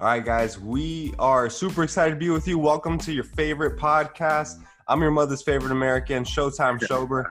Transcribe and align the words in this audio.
All 0.00 0.06
right, 0.06 0.24
guys, 0.24 0.58
we 0.58 1.12
are 1.18 1.50
super 1.50 1.82
excited 1.82 2.12
to 2.12 2.16
be 2.16 2.30
with 2.30 2.48
you. 2.48 2.58
Welcome 2.58 2.96
to 3.00 3.12
your 3.12 3.22
favorite 3.22 3.78
podcast. 3.78 4.54
I'm 4.88 5.02
your 5.02 5.10
mother's 5.10 5.42
favorite 5.42 5.72
American, 5.72 6.24
Showtime 6.24 6.80
Shober. 6.80 7.26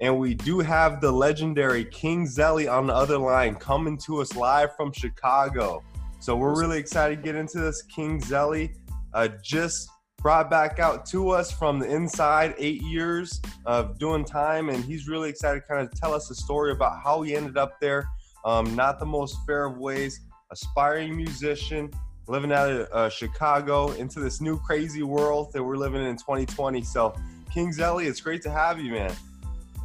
And 0.00 0.18
we 0.18 0.34
do 0.34 0.58
have 0.58 1.00
the 1.00 1.12
legendary 1.12 1.84
King 1.84 2.26
Zelly 2.26 2.68
on 2.68 2.88
the 2.88 2.92
other 2.92 3.18
line 3.18 3.54
coming 3.54 3.96
to 3.98 4.20
us 4.20 4.34
live 4.34 4.74
from 4.74 4.92
Chicago. 4.92 5.84
So 6.18 6.34
we're 6.34 6.58
really 6.58 6.80
excited 6.80 7.18
to 7.18 7.22
get 7.22 7.36
into 7.36 7.60
this. 7.60 7.82
King 7.82 8.20
Zelly 8.20 8.74
uh, 9.14 9.28
just 9.40 9.88
brought 10.20 10.50
back 10.50 10.80
out 10.80 11.06
to 11.10 11.30
us 11.30 11.52
from 11.52 11.78
the 11.78 11.88
inside 11.88 12.52
eight 12.58 12.82
years 12.82 13.40
of 13.64 13.96
doing 14.00 14.24
time. 14.24 14.70
And 14.70 14.84
he's 14.84 15.06
really 15.06 15.30
excited 15.30 15.60
to 15.60 15.66
kind 15.68 15.86
of 15.86 15.94
tell 15.94 16.14
us 16.14 16.28
a 16.32 16.34
story 16.34 16.72
about 16.72 17.00
how 17.00 17.22
he 17.22 17.36
ended 17.36 17.56
up 17.56 17.78
there. 17.80 18.08
Um, 18.44 18.74
not 18.74 18.98
the 18.98 19.06
most 19.06 19.36
fair 19.46 19.66
of 19.66 19.78
ways, 19.78 20.18
aspiring 20.50 21.14
musician, 21.14 21.92
living 22.28 22.52
out 22.52 22.70
of 22.70 22.88
uh, 22.92 23.08
Chicago 23.08 23.92
into 23.92 24.20
this 24.20 24.40
new 24.40 24.58
crazy 24.60 25.02
world 25.02 25.52
that 25.52 25.62
we're 25.62 25.76
living 25.76 26.02
in 26.02 26.08
in 26.08 26.16
2020. 26.16 26.82
So, 26.82 27.14
King 27.52 27.72
Zelly, 27.72 28.06
it's 28.06 28.20
great 28.20 28.42
to 28.42 28.50
have 28.50 28.78
you, 28.78 28.92
man. 28.92 29.12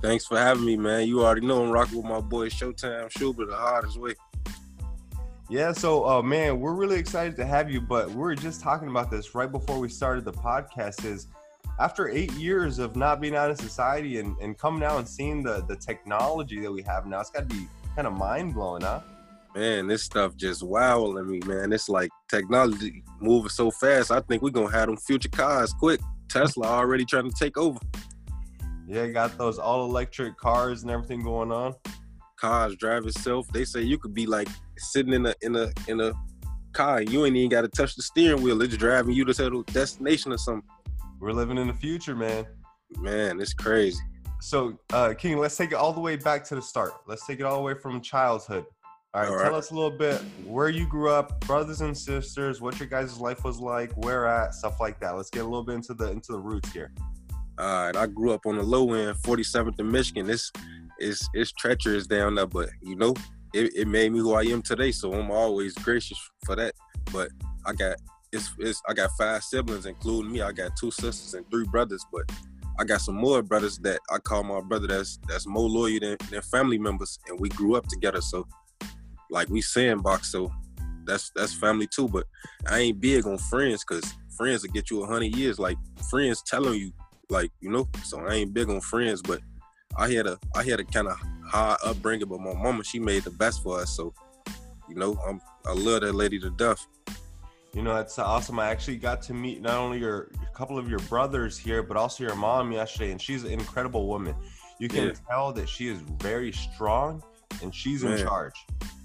Thanks 0.02 0.26
for 0.26 0.38
having 0.38 0.66
me, 0.66 0.76
man. 0.76 1.08
You 1.08 1.24
already 1.24 1.48
know 1.48 1.64
I'm 1.64 1.72
rocking 1.72 1.98
with 1.98 2.06
my 2.06 2.20
boy 2.20 2.50
Showtime 2.50 3.10
Shober 3.10 3.48
the 3.48 3.56
hardest 3.56 3.98
way. 3.98 4.16
Yeah, 5.50 5.72
so 5.72 6.06
uh, 6.06 6.22
man, 6.22 6.60
we're 6.60 6.74
really 6.74 6.98
excited 6.98 7.36
to 7.38 7.46
have 7.46 7.72
you. 7.72 7.80
But 7.80 8.12
we 8.12 8.24
are 8.24 8.36
just 8.36 8.60
talking 8.60 8.90
about 8.90 9.10
this 9.10 9.34
right 9.34 9.50
before 9.50 9.80
we 9.80 9.88
started 9.88 10.26
the 10.26 10.34
podcast. 10.34 11.06
Is 11.06 11.28
after 11.80 12.10
eight 12.10 12.34
years 12.34 12.80
of 12.80 12.98
not 12.98 13.22
being 13.22 13.36
out 13.36 13.50
in 13.50 13.56
society 13.56 14.20
and, 14.20 14.36
and 14.42 14.58
coming 14.58 14.84
out 14.84 15.00
and 15.00 15.08
seeing 15.08 15.42
the 15.42 15.64
the 15.68 15.76
technology 15.76 16.60
that 16.60 16.72
we 16.72 16.82
have 16.82 17.06
now, 17.06 17.22
it's 17.22 17.30
got 17.30 17.48
to 17.48 17.56
be 17.56 17.68
kind 17.96 18.08
of 18.08 18.14
mind 18.14 18.54
blowing, 18.54 18.82
huh? 18.82 19.02
Man, 19.56 19.88
this 19.88 20.04
stuff 20.04 20.36
just 20.36 20.64
wowing 20.64 21.30
me, 21.30 21.40
man. 21.46 21.72
It's 21.72 21.90
like 21.90 22.10
technology 22.30 23.04
moving 23.20 23.50
so 23.50 23.72
fast. 23.72 24.12
I 24.12 24.20
think 24.22 24.42
we're 24.42 24.50
gonna 24.50 24.72
have 24.72 24.88
them 24.88 24.98
future 24.98 25.30
cars 25.30 25.74
quick. 25.74 26.00
Tesla 26.30 26.68
already 26.68 27.06
trying 27.06 27.30
to 27.30 27.36
take 27.38 27.58
over. 27.58 27.80
Yeah, 28.88 29.08
got 29.08 29.38
those 29.38 29.60
all 29.60 29.86
electric 29.86 30.38
cars 30.38 30.82
and 30.82 30.92
everything 30.92 31.24
going 31.24 31.52
on. 31.52 31.74
Cars 32.40 32.76
drive 32.76 33.06
itself. 33.06 33.48
They 33.54 33.66
say 33.66 33.82
you 33.82 33.98
could 33.98 34.14
be 34.14 34.26
like 34.26 34.48
sitting 34.78 35.14
in 35.14 35.26
a 35.26 35.34
in 35.42 35.56
a 35.56 35.72
in 35.88 36.02
a 36.02 36.14
car. 36.74 37.02
You 37.02 37.26
ain't 37.26 37.36
even 37.36 37.50
got 37.50 37.62
to 37.62 37.68
touch 37.68 37.96
the 37.96 38.02
steering 38.02 38.42
wheel. 38.42 38.62
It's 38.62 38.76
driving 38.76 39.14
you 39.14 39.24
to 39.26 39.48
a 39.48 39.64
destination 39.72 40.34
or 40.34 40.38
something. 40.38 40.68
We're 41.20 41.32
living 41.32 41.58
in 41.58 41.68
the 41.68 41.74
future, 41.74 42.16
man. 42.16 42.46
Man, 43.00 43.40
it's 43.40 43.54
crazy. 43.54 44.02
So, 44.42 44.78
uh, 44.92 45.14
King, 45.18 45.38
let's 45.38 45.56
take 45.56 45.72
it 45.72 45.76
all 45.76 45.94
the 45.94 46.02
way 46.02 46.18
back 46.18 46.44
to 46.46 46.56
the 46.56 46.62
start. 46.62 46.92
Let's 47.08 47.26
take 47.26 47.40
it 47.40 47.44
all 47.44 47.58
the 47.58 47.64
way 47.64 47.76
from 47.76 48.02
childhood. 48.02 48.66
All 49.16 49.22
right, 49.22 49.30
All 49.30 49.38
tell 49.38 49.56
us 49.56 49.70
a 49.70 49.76
little 49.76 49.92
bit 49.92 50.20
where 50.44 50.70
you 50.70 50.88
grew 50.88 51.12
up, 51.12 51.40
brothers 51.42 51.82
and 51.82 51.96
sisters, 51.96 52.62
what 52.62 52.80
your 52.80 52.88
guys' 52.88 53.20
life 53.20 53.44
was 53.44 53.60
like, 53.60 53.92
where 53.94 54.26
at, 54.26 54.56
stuff 54.56 54.80
like 54.80 55.00
that. 55.02 55.12
Let's 55.12 55.30
get 55.30 55.42
a 55.42 55.48
little 55.48 55.64
bit 55.64 55.76
into 55.76 55.94
the 55.94 56.10
into 56.10 56.32
the 56.32 56.40
roots 56.40 56.72
here. 56.74 56.92
All 57.60 57.86
right, 57.86 57.96
I 57.96 58.08
grew 58.08 58.32
up 58.32 58.48
on 58.48 58.58
the 58.58 58.64
low 58.64 58.94
end, 58.94 59.16
47th 59.18 59.80
in 59.80 59.92
Michigan. 59.92 60.26
This 60.26 60.52
is 61.00 61.30
it's 61.36 61.52
treacherous 61.52 62.08
down 62.08 62.34
there, 62.34 62.48
but 62.48 62.70
you 62.82 62.96
know, 62.96 63.14
it, 63.54 63.76
it 63.76 63.88
made 63.88 64.12
me 64.12 64.18
who 64.18 64.34
I 64.34 64.46
am 64.46 64.64
today. 64.64 64.92
So 64.92 65.14
I'm 65.14 65.30
always 65.30 65.76
gracious 65.76 66.18
for 66.44 66.56
that. 66.56 66.74
But 67.12 67.30
I 67.68 67.74
got 67.74 67.98
it's, 68.32 68.52
it's 68.58 68.82
I 68.90 68.94
got 68.94 69.12
five 69.12 69.44
siblings, 69.44 69.86
including 69.86 70.32
me. 70.32 70.42
I 70.42 70.52
got 70.52 70.76
two 70.76 70.90
sisters 70.90 71.36
and 71.36 71.48
three 71.52 71.66
brothers, 71.66 72.04
but 72.12 72.24
I 72.80 72.84
got 72.84 73.02
some 73.02 73.16
more 73.16 73.44
brothers 73.44 73.78
that 73.80 74.00
I 74.10 74.18
call 74.18 74.42
my 74.42 74.62
brother 74.62 74.88
that's 74.88 75.20
that's 75.28 75.46
more 75.46 75.70
loyal 75.70 76.00
than, 76.00 76.18
than 76.32 76.42
family 76.42 76.80
members, 76.80 77.20
and 77.28 77.40
we 77.40 77.50
grew 77.50 77.76
up 77.76 77.86
together. 77.86 78.20
So 78.20 78.48
like 79.34 79.50
we 79.50 79.62
sandbox, 79.62 80.32
so 80.32 80.54
that's 81.06 81.32
that's 81.36 81.54
family 81.54 81.88
too. 81.88 82.08
But 82.08 82.26
I 82.70 82.80
ain't 82.80 83.02
big 83.02 83.26
on 83.26 83.38
friends 83.38 83.84
because 83.84 84.14
friends 84.38 84.62
will 84.62 84.72
get 84.72 84.92
you 84.92 85.04
a 85.04 85.08
hundred 85.08 85.36
years. 85.36 85.60
Like 85.60 85.78
friends 86.10 86.44
telling 86.44 86.80
you, 86.80 86.92
like 87.30 87.52
you 87.60 87.72
know. 87.72 87.90
So 88.06 88.20
I 88.20 88.36
ain't 88.36 88.54
big 88.54 88.70
on 88.70 88.80
friends, 88.80 89.22
but 89.22 89.42
I 89.98 90.12
had 90.12 90.28
a 90.28 90.38
I 90.56 90.64
had 90.64 90.80
a 90.80 90.86
kind 90.86 91.08
of 91.08 91.18
hard 91.48 91.80
upbringing. 91.84 92.30
But 92.30 92.40
my 92.40 92.54
mama, 92.54 92.84
she 92.84 93.00
made 93.00 93.24
the 93.24 93.32
best 93.32 93.64
for 93.64 93.80
us. 93.80 93.98
So 93.98 94.14
you 94.88 94.96
know, 94.96 95.18
I'm 95.28 95.42
I 95.66 95.74
love 95.74 96.02
that 96.02 96.14
lady 96.14 96.40
to 96.40 96.52
death. 96.52 96.86
You 97.74 97.82
know, 97.82 97.96
that's 97.96 98.20
awesome. 98.20 98.60
I 98.60 98.70
actually 98.70 98.98
got 98.98 99.24
to 99.24 99.34
meet 99.34 99.64
not 99.64 99.78
only 99.78 99.98
your 99.98 100.30
a 100.44 100.56
couple 100.56 100.78
of 100.78 100.88
your 100.88 101.00
brothers 101.00 101.58
here, 101.58 101.82
but 101.82 101.98
also 101.98 102.24
your 102.24 102.36
mom 102.36 102.72
yesterday, 102.72 103.12
and 103.12 103.20
she's 103.20 103.44
an 103.44 103.52
incredible 103.52 104.08
woman. 104.08 104.36
You 104.80 104.90
can 104.90 105.08
yeah. 105.08 105.14
tell 105.28 105.52
that 105.54 105.68
she 105.68 105.88
is 105.88 106.00
very 106.20 106.52
strong 106.52 107.24
and 107.64 107.74
she's 107.74 108.04
Man. 108.04 108.14
in 108.14 108.26
charge 108.26 108.54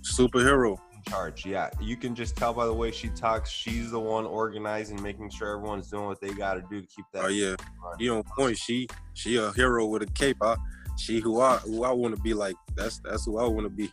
superhero 0.08 0.78
in 0.94 1.02
charge. 1.10 1.46
Yeah, 1.46 1.70
you 1.80 1.96
can 1.96 2.14
just 2.14 2.36
tell 2.36 2.52
by 2.52 2.66
the 2.66 2.74
way 2.74 2.90
she 2.90 3.08
talks. 3.08 3.50
She's 3.50 3.90
the 3.90 4.00
one 4.00 4.26
organizing, 4.26 5.02
making 5.02 5.30
sure 5.30 5.56
everyone's 5.56 5.90
doing 5.90 6.06
what 6.06 6.20
they 6.20 6.32
got 6.32 6.54
to 6.54 6.64
do 6.70 6.80
to 6.80 6.86
keep 6.86 7.04
that. 7.12 7.24
Oh 7.24 7.28
yeah, 7.28 7.56
you 7.98 8.14
on 8.14 8.22
point. 8.36 8.58
She 8.58 8.88
she 9.14 9.36
a 9.36 9.52
hero 9.52 9.86
with 9.86 10.02
a 10.02 10.06
cape. 10.06 10.38
I, 10.42 10.56
she 10.96 11.20
who 11.20 11.40
I 11.40 11.56
who 11.58 11.84
I 11.84 11.92
want 11.92 12.16
to 12.16 12.22
be 12.22 12.34
like. 12.34 12.56
That's 12.76 12.98
that's 13.00 13.24
who 13.24 13.38
I 13.38 13.46
want 13.46 13.64
to 13.64 13.70
be. 13.70 13.92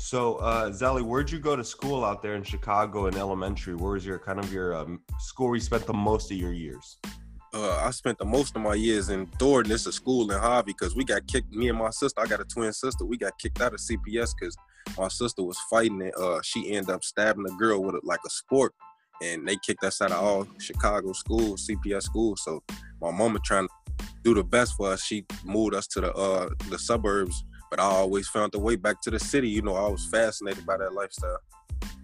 So, 0.00 0.36
uh, 0.36 0.70
Zelly, 0.70 1.02
where'd 1.02 1.28
you 1.28 1.40
go 1.40 1.56
to 1.56 1.64
school 1.64 2.04
out 2.04 2.22
there 2.22 2.36
in 2.36 2.44
Chicago 2.44 3.06
in 3.06 3.16
elementary? 3.16 3.74
Where 3.74 3.92
was 3.92 4.06
your 4.06 4.20
kind 4.20 4.38
of 4.38 4.52
your 4.52 4.72
um, 4.72 5.00
school 5.18 5.48
where 5.48 5.56
you 5.56 5.60
spent 5.60 5.86
the 5.86 5.92
most 5.92 6.30
of 6.30 6.36
your 6.36 6.52
years? 6.52 6.98
Uh, 7.52 7.82
I 7.82 7.90
spent 7.90 8.16
the 8.18 8.24
most 8.24 8.54
of 8.54 8.62
my 8.62 8.74
years 8.74 9.08
in 9.08 9.26
Thornton. 9.26 9.72
It's 9.72 9.86
a 9.86 9.92
school 9.92 10.30
in 10.30 10.38
Harvey 10.38 10.72
because 10.78 10.94
we 10.94 11.04
got 11.04 11.26
kicked. 11.26 11.52
Me 11.52 11.68
and 11.68 11.78
my 11.78 11.90
sister, 11.90 12.20
I 12.20 12.26
got 12.26 12.40
a 12.40 12.44
twin 12.44 12.72
sister. 12.72 13.04
We 13.04 13.16
got 13.18 13.38
kicked 13.40 13.60
out 13.60 13.74
of 13.74 13.80
CPS 13.80 14.34
because 14.38 14.56
my 14.96 15.08
sister 15.08 15.42
was 15.42 15.58
fighting 15.70 16.00
it. 16.00 16.14
uh, 16.16 16.40
she 16.42 16.72
ended 16.72 16.90
up 16.90 17.04
stabbing 17.04 17.46
a 17.48 17.56
girl 17.56 17.82
with 17.82 17.96
a, 17.96 18.00
like 18.04 18.20
a 18.26 18.30
sport 18.30 18.72
and 19.22 19.46
they 19.46 19.56
kicked 19.56 19.84
us 19.84 20.00
out 20.00 20.12
of 20.12 20.22
all 20.22 20.46
Chicago 20.58 21.12
schools, 21.12 21.68
CPS 21.68 22.04
schools. 22.04 22.42
So 22.44 22.62
my 23.00 23.10
mama 23.10 23.40
trying 23.44 23.68
to 23.68 24.04
do 24.22 24.34
the 24.34 24.44
best 24.44 24.74
for 24.76 24.92
us. 24.92 25.02
She 25.02 25.24
moved 25.44 25.74
us 25.74 25.86
to 25.88 26.00
the 26.00 26.12
uh, 26.14 26.50
the 26.70 26.78
suburbs, 26.78 27.44
but 27.70 27.80
I 27.80 27.84
always 27.84 28.28
found 28.28 28.52
the 28.52 28.58
way 28.58 28.76
back 28.76 29.00
to 29.02 29.10
the 29.10 29.18
city. 29.18 29.48
You 29.48 29.62
know, 29.62 29.74
I 29.74 29.88
was 29.88 30.06
fascinated 30.06 30.66
by 30.66 30.76
that 30.78 30.92
lifestyle. 30.92 31.38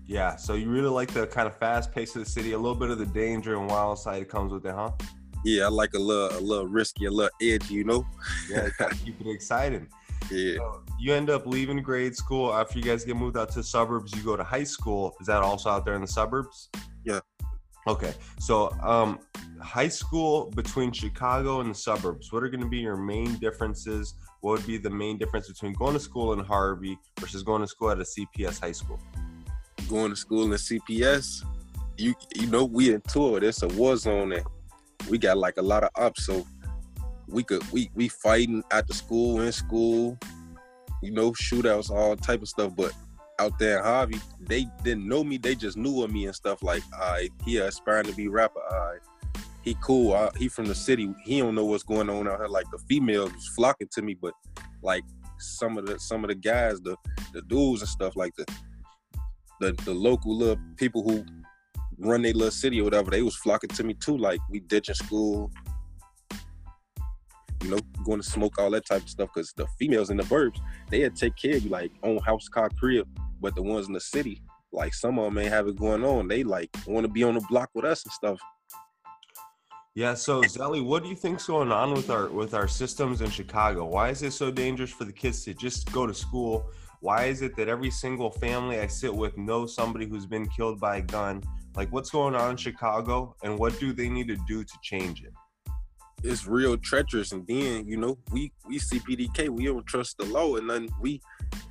Yeah, 0.06 0.36
so 0.36 0.54
you 0.54 0.68
really 0.68 0.88
like 0.88 1.12
the 1.12 1.26
kind 1.26 1.46
of 1.46 1.56
fast 1.56 1.90
pace 1.92 2.14
of 2.14 2.24
the 2.24 2.30
city, 2.30 2.52
a 2.52 2.58
little 2.58 2.74
bit 2.74 2.90
of 2.90 2.98
the 2.98 3.06
danger 3.06 3.56
and 3.58 3.70
wild 3.70 3.98
side 3.98 4.20
that 4.20 4.28
comes 4.28 4.52
with 4.52 4.66
it, 4.66 4.74
huh? 4.74 4.90
Yeah, 5.46 5.64
I 5.64 5.68
like 5.68 5.94
a 5.94 5.98
little 5.98 6.38
a 6.38 6.40
little 6.40 6.66
risky, 6.66 7.06
a 7.06 7.10
little 7.10 7.30
edgy, 7.40 7.74
you 7.74 7.84
know. 7.84 8.06
yeah, 8.50 8.68
keep 9.04 9.20
it 9.20 9.26
exciting. 9.28 9.88
Yeah. 10.30 10.56
So 10.56 10.83
you 10.98 11.12
end 11.12 11.30
up 11.30 11.46
leaving 11.46 11.82
grade 11.82 12.16
school 12.16 12.52
after 12.54 12.78
you 12.78 12.84
guys 12.84 13.04
get 13.04 13.16
moved 13.16 13.36
out 13.36 13.50
to 13.52 13.62
suburbs. 13.62 14.14
You 14.14 14.22
go 14.22 14.36
to 14.36 14.44
high 14.44 14.64
school. 14.64 15.14
Is 15.20 15.26
that 15.26 15.42
also 15.42 15.70
out 15.70 15.84
there 15.84 15.94
in 15.94 16.00
the 16.00 16.08
suburbs? 16.08 16.70
Yeah. 17.04 17.20
Okay. 17.86 18.14
So, 18.38 18.70
um, 18.82 19.18
high 19.60 19.88
school 19.88 20.50
between 20.54 20.92
Chicago 20.92 21.60
and 21.60 21.70
the 21.70 21.74
suburbs. 21.74 22.32
What 22.32 22.42
are 22.42 22.48
going 22.48 22.62
to 22.62 22.68
be 22.68 22.78
your 22.78 22.96
main 22.96 23.34
differences? 23.36 24.14
What 24.40 24.58
would 24.58 24.66
be 24.66 24.78
the 24.78 24.90
main 24.90 25.18
difference 25.18 25.48
between 25.48 25.72
going 25.72 25.94
to 25.94 26.00
school 26.00 26.32
in 26.32 26.40
Harvey 26.40 26.98
versus 27.18 27.42
going 27.42 27.62
to 27.62 27.66
school 27.66 27.90
at 27.90 27.98
a 27.98 28.04
CPS 28.04 28.60
high 28.60 28.72
school? 28.72 29.00
Going 29.88 30.10
to 30.10 30.16
school 30.16 30.44
in 30.44 30.50
CPS, 30.50 31.44
you 31.96 32.14
you 32.34 32.46
know 32.46 32.64
we 32.64 32.92
in 32.92 33.00
tour. 33.02 33.42
It's 33.42 33.62
a 33.62 33.68
war 33.68 33.96
zone, 33.96 34.32
and 34.32 34.44
we 35.08 35.18
got 35.18 35.38
like 35.38 35.56
a 35.58 35.62
lot 35.62 35.84
of 35.84 35.90
ups. 35.96 36.26
So 36.26 36.46
we 37.28 37.42
could 37.42 37.70
we 37.72 37.90
we 37.94 38.08
fighting 38.08 38.62
at 38.70 38.86
the 38.86 38.94
school 38.94 39.40
in 39.40 39.52
school, 39.52 40.18
you 41.04 41.12
know, 41.12 41.32
shootouts, 41.32 41.90
all 41.90 42.16
type 42.16 42.42
of 42.42 42.48
stuff. 42.48 42.74
But 42.76 42.92
out 43.38 43.58
there 43.58 43.78
in 43.78 43.84
Harvey, 43.84 44.20
they 44.40 44.66
didn't 44.82 45.08
know 45.08 45.24
me. 45.24 45.38
They 45.38 45.54
just 45.54 45.76
knew 45.76 46.02
of 46.02 46.12
me 46.12 46.26
and 46.26 46.34
stuff. 46.34 46.62
Like, 46.62 46.82
I 46.94 47.10
right, 47.10 47.30
he 47.44 47.58
aspiring 47.58 48.06
to 48.06 48.12
be 48.12 48.28
rapper. 48.28 48.60
Right, 48.70 48.98
he 49.62 49.76
cool. 49.82 50.12
I, 50.14 50.30
he 50.38 50.48
from 50.48 50.66
the 50.66 50.74
city. 50.74 51.12
He 51.24 51.40
don't 51.40 51.54
know 51.54 51.64
what's 51.64 51.82
going 51.82 52.10
on 52.10 52.28
out 52.28 52.38
here. 52.38 52.48
Like 52.48 52.66
the 52.70 52.78
females 52.88 53.32
flocking 53.54 53.88
to 53.92 54.02
me, 54.02 54.16
but 54.20 54.34
like 54.82 55.04
some 55.38 55.78
of 55.78 55.86
the 55.86 55.98
some 55.98 56.24
of 56.24 56.28
the 56.28 56.34
guys, 56.34 56.80
the 56.80 56.96
the 57.32 57.42
dudes 57.42 57.82
and 57.82 57.88
stuff, 57.88 58.16
like 58.16 58.34
the 58.36 58.46
the 59.60 59.72
the 59.84 59.94
local 59.94 60.36
little 60.36 60.62
people 60.76 61.02
who 61.02 61.24
run 61.98 62.22
their 62.22 62.32
little 62.32 62.50
city 62.50 62.80
or 62.80 62.84
whatever, 62.84 63.10
they 63.10 63.22
was 63.22 63.36
flocking 63.36 63.70
to 63.70 63.84
me 63.84 63.94
too. 63.94 64.16
Like 64.16 64.40
we 64.50 64.60
ditching 64.60 64.94
school, 64.94 65.50
you 67.64 67.70
know, 67.70 67.78
going 68.04 68.20
to 68.20 68.28
smoke, 68.28 68.58
all 68.58 68.70
that 68.70 68.86
type 68.86 69.02
of 69.02 69.08
stuff. 69.08 69.30
Because 69.34 69.52
the 69.56 69.66
females 69.78 70.10
in 70.10 70.16
the 70.16 70.24
burbs, 70.24 70.58
they 70.90 71.00
had 71.00 71.16
take 71.16 71.36
care 71.36 71.56
of 71.56 71.64
you, 71.64 71.70
like 71.70 71.90
own 72.02 72.18
house, 72.18 72.48
car, 72.48 72.68
crib. 72.78 73.08
But 73.40 73.54
the 73.54 73.62
ones 73.62 73.88
in 73.88 73.92
the 73.92 74.00
city, 74.00 74.42
like 74.72 74.94
some 74.94 75.18
of 75.18 75.24
them 75.24 75.34
may 75.34 75.46
have 75.46 75.66
it 75.66 75.76
going 75.76 76.04
on. 76.04 76.28
They 76.28 76.44
like 76.44 76.70
want 76.86 77.04
to 77.04 77.12
be 77.12 77.24
on 77.24 77.34
the 77.34 77.44
block 77.48 77.70
with 77.74 77.84
us 77.84 78.04
and 78.04 78.12
stuff. 78.12 78.38
Yeah. 79.94 80.14
So 80.14 80.42
Zelly, 80.42 80.84
what 80.84 81.02
do 81.02 81.08
you 81.08 81.16
think's 81.16 81.46
going 81.46 81.72
on 81.72 81.92
with 81.92 82.10
our 82.10 82.28
with 82.28 82.54
our 82.54 82.68
systems 82.68 83.20
in 83.20 83.30
Chicago? 83.30 83.86
Why 83.86 84.10
is 84.10 84.22
it 84.22 84.32
so 84.32 84.50
dangerous 84.50 84.90
for 84.90 85.04
the 85.04 85.12
kids 85.12 85.44
to 85.44 85.54
just 85.54 85.90
go 85.92 86.06
to 86.06 86.14
school? 86.14 86.66
Why 87.00 87.24
is 87.26 87.42
it 87.42 87.54
that 87.56 87.68
every 87.68 87.90
single 87.90 88.30
family 88.30 88.80
I 88.80 88.86
sit 88.86 89.14
with 89.14 89.36
knows 89.36 89.74
somebody 89.74 90.06
who's 90.06 90.26
been 90.26 90.48
killed 90.48 90.80
by 90.80 90.96
a 90.96 91.02
gun? 91.02 91.42
Like, 91.76 91.92
what's 91.92 92.08
going 92.08 92.34
on 92.34 92.52
in 92.52 92.56
Chicago, 92.56 93.36
and 93.42 93.58
what 93.58 93.78
do 93.78 93.92
they 93.92 94.08
need 94.08 94.28
to 94.28 94.36
do 94.48 94.64
to 94.64 94.74
change 94.82 95.22
it? 95.22 95.32
It's 96.24 96.46
real 96.46 96.76
treacherous. 96.78 97.32
And 97.32 97.46
then 97.46 97.86
you 97.86 97.98
know 97.98 98.18
we 98.32 98.50
we 98.66 98.78
CPDK 98.78 99.50
we 99.50 99.66
don't 99.66 99.86
trust 99.86 100.18
the 100.18 100.24
law 100.24 100.56
and 100.56 100.68
then 100.68 100.88
we 101.00 101.20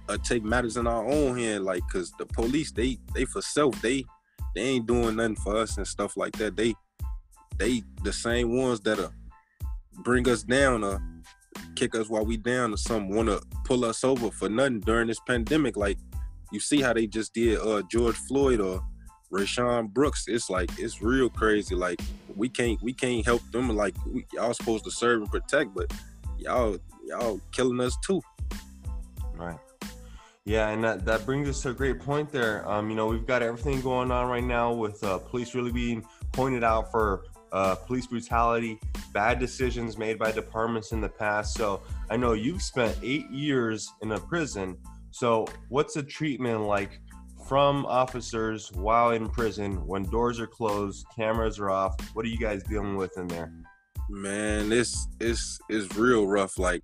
uh, 0.08 0.18
take 0.24 0.44
matters 0.44 0.78
in 0.78 0.86
our 0.86 1.06
own 1.06 1.38
hand. 1.38 1.66
Like 1.66 1.82
cause 1.92 2.14
the 2.20 2.26
police 2.28 2.72
they 2.72 3.00
they 3.14 3.26
for 3.26 3.42
self 3.42 3.82
they 3.82 4.06
they 4.56 4.62
ain't 4.62 4.86
doing 4.86 5.16
nothing 5.16 5.36
for 5.36 5.56
us 5.56 5.78
and 5.78 5.88
stuff 5.88 6.16
like 6.16 6.34
that. 6.38 6.56
They 6.56 6.76
they 7.58 7.84
the 8.04 8.14
same 8.14 8.56
ones 8.56 8.80
that 8.82 9.00
are 9.00 9.12
bring 10.04 10.28
us 10.30 10.44
down 10.44 10.84
or 10.84 11.02
kick 11.76 11.96
us 11.96 12.10
while 12.10 12.26
we 12.26 12.38
down 12.38 12.74
or 12.74 12.78
something 12.78 13.16
want 13.16 13.30
to 13.30 13.42
pull 13.66 13.86
us 13.86 14.04
over 14.04 14.30
for 14.30 14.50
nothing 14.50 14.82
during 14.82 15.08
this 15.08 15.20
pandemic. 15.28 15.76
Like 15.76 15.98
you 16.52 16.60
see 16.60 16.82
how 16.82 16.94
they 16.94 17.08
just 17.08 17.34
did 17.34 17.60
uh 17.60 17.82
George 17.90 18.16
Floyd 18.16 18.62
or 18.62 18.84
Rayshard 19.34 19.90
Brooks. 19.94 20.26
It's 20.28 20.50
like 20.50 20.70
it's 20.78 21.02
real 21.02 21.30
crazy. 21.30 21.74
Like 21.74 22.00
we 22.35 22.50
can't 22.50 22.81
we 22.81 22.94
can't 22.94 23.25
help 23.25 23.41
them. 23.51 23.69
Like 23.69 23.95
we, 24.06 24.25
y'all 24.33 24.53
supposed 24.53 24.85
to 24.85 24.91
serve 24.91 25.21
and 25.21 25.31
protect, 25.31 25.74
but 25.74 25.91
y'all 26.38 26.77
y'all 27.06 27.39
killing 27.51 27.80
us 27.80 27.97
too. 28.06 28.21
Right. 29.35 29.57
Yeah, 30.45 30.69
and 30.69 30.83
that, 30.83 31.06
that 31.06 31.25
brings 31.25 31.47
us 31.47 31.62
to 31.62 31.69
a 31.69 31.74
great 31.74 32.00
point 32.00 32.30
there. 32.30 32.69
Um, 32.69 32.89
you 32.89 32.97
know, 32.97 33.07
we've 33.07 33.25
got 33.25 33.41
everything 33.41 33.80
going 33.80 34.12
on 34.12 34.27
right 34.27 34.44
now 34.44 34.74
with 34.74 35.01
uh, 35.01 35.18
police 35.18 35.56
really 35.56 35.71
being 35.71 36.06
pointed 36.33 36.65
out 36.65 36.91
for 36.91 37.24
uh, 37.53 37.75
police 37.75 38.07
brutality, 38.07 38.77
bad 39.13 39.39
decisions 39.39 39.97
made 39.97 40.19
by 40.19 40.33
departments 40.33 40.91
in 40.91 41.00
the 41.00 41.07
past. 41.07 41.56
So 41.56 41.81
I 42.09 42.18
know 42.18 42.33
you've 42.33 42.62
spent 42.62 42.97
eight 43.01 43.30
years 43.30 43.89
in 44.01 44.12
a 44.12 44.19
prison. 44.19 44.75
So 45.12 45.47
what's 45.69 45.94
the 45.94 46.03
treatment 46.03 46.62
like 46.63 47.00
from 47.48 47.86
officers 47.86 48.72
while 48.74 49.12
in 49.12 49.30
prison 49.30 49.86
when 49.86 50.04
doors 50.04 50.40
are 50.40 50.48
closed, 50.48 51.06
cameras 51.16 51.60
are 51.60 51.69
off? 51.69 51.95
What 52.13 52.25
are 52.25 52.30
you 52.30 52.38
guys 52.38 52.63
dealing 52.63 52.95
with 52.95 53.18
in 53.18 53.28
there? 53.28 53.51
Man, 54.10 54.69
this 54.69 55.07
is 55.19 55.60
is 55.69 55.95
real 55.95 56.28
rough. 56.28 56.57
Like 56.57 56.84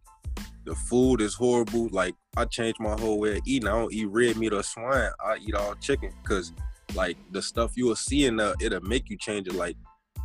the 0.66 0.76
food 0.76 1.22
is 1.22 1.34
horrible. 1.34 1.90
Like 1.92 2.16
I 2.38 2.46
changed 2.46 2.80
my 2.80 3.00
whole 3.00 3.20
way 3.20 3.38
of 3.38 3.44
eating. 3.46 3.68
I 3.68 3.72
don't 3.72 3.94
eat 3.94 4.06
red 4.06 4.38
meat 4.38 4.54
or 4.54 4.64
swine. 4.64 5.12
I 5.24 5.38
eat 5.38 5.56
all 5.56 5.76
chicken 5.76 6.14
because 6.22 6.54
like 6.96 7.18
the 7.32 7.42
stuff 7.42 7.74
you 7.76 7.86
will 7.86 7.96
see 7.96 8.26
in 8.26 8.38
there, 8.38 8.54
it'll 8.62 8.82
make 8.82 9.10
you 9.10 9.18
change 9.18 9.48
it. 9.48 9.56
Like 9.56 9.78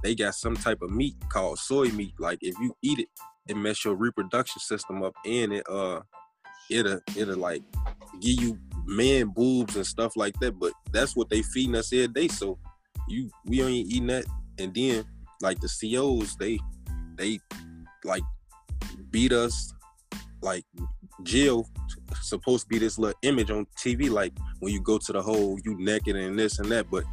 they 0.03 0.15
got 0.15 0.35
some 0.35 0.57
type 0.57 0.83
of 0.83 0.91
meat 0.91 1.15
called 1.29 1.59
soy 1.59 1.89
meat. 1.89 2.15
Like 2.19 2.39
if 2.43 2.55
you 2.59 2.77
eat 2.83 2.99
it, 2.99 3.09
it 3.49 3.57
mess 3.57 3.85
your 3.85 3.95
reproduction 3.95 4.61
system 4.61 5.03
up 5.03 5.15
and 5.25 5.53
it 5.53 5.69
uh 5.69 6.01
it'll 6.71 7.01
it'll 7.17 7.39
like 7.39 7.63
give 8.21 8.41
you 8.41 8.59
man 8.87 9.29
boobs 9.29 9.77
and 9.77 9.87
stuff 9.87 10.17
like 10.17 10.39
that. 10.41 10.59
But 10.59 10.73
that's 10.93 11.17
what 11.17 11.31
they 11.31 11.43
feeding 11.43 11.77
us 11.77 11.93
every 11.93 12.09
day. 12.09 12.29
So 12.29 12.59
you 13.09 13.31
we 13.47 13.63
ain't 13.63 13.89
eating 13.89 14.09
that. 14.09 14.25
And 14.59 14.75
then 14.75 15.05
like 15.41 15.61
the 15.61 15.69
COs, 15.69 16.37
they 16.37 16.59
they 17.17 17.39
like 18.05 18.23
beat 19.11 19.33
us 19.33 19.73
like 20.43 20.65
Jill 21.23 21.67
supposed 22.21 22.65
to 22.65 22.69
be 22.69 22.79
this 22.79 22.99
little 22.99 23.19
image 23.23 23.51
on 23.51 23.67
TV, 23.79 24.11
like 24.11 24.33
when 24.61 24.73
you 24.73 24.81
go 24.81 24.99
to 24.99 25.13
the 25.13 25.23
hole, 25.23 25.59
you 25.65 25.77
naked 25.79 26.17
and 26.17 26.39
this 26.39 26.59
and 26.59 26.71
that, 26.71 26.91
but 26.91 27.05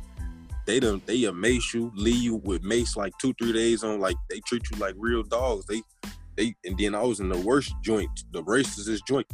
they 0.66 0.80
don't 0.80 1.06
they 1.08 1.24
amaze 1.24 1.74
you, 1.74 1.92
leave 1.96 2.22
you 2.22 2.36
with 2.36 2.64
mace 2.64 2.96
like 2.96 3.14
two, 3.20 3.34
three 3.34 3.54
days 3.54 3.84
on, 3.84 4.00
like 4.00 4.16
they 4.30 4.40
treat 4.42 4.64
you 4.72 4.78
like 4.78 4.96
real 4.98 5.24
dogs. 5.24 5.66
They 5.66 5.82
they 6.42 6.56
and 6.66 6.78
then 6.78 6.96
I 6.96 7.04
was 7.04 7.20
in 7.20 7.30
the 7.30 7.38
worst 7.38 7.74
joint, 7.82 8.10
the 8.32 8.44
racist 8.44 9.06
joint. 9.08 9.28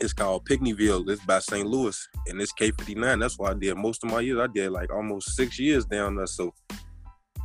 It's 0.00 0.12
called 0.12 0.44
Pinckneyville. 0.48 1.08
It's 1.08 1.24
by 1.24 1.38
St. 1.38 1.66
Louis, 1.66 2.08
and 2.26 2.40
it's 2.40 2.52
K59. 2.52 3.20
That's 3.20 3.38
why 3.38 3.50
I 3.50 3.54
did 3.54 3.76
most 3.76 4.02
of 4.02 4.10
my 4.10 4.20
years. 4.20 4.40
I 4.40 4.48
did 4.48 4.70
like 4.70 4.92
almost 4.92 5.36
six 5.36 5.58
years 5.58 5.84
down 5.84 6.16
there. 6.16 6.26
So 6.26 6.52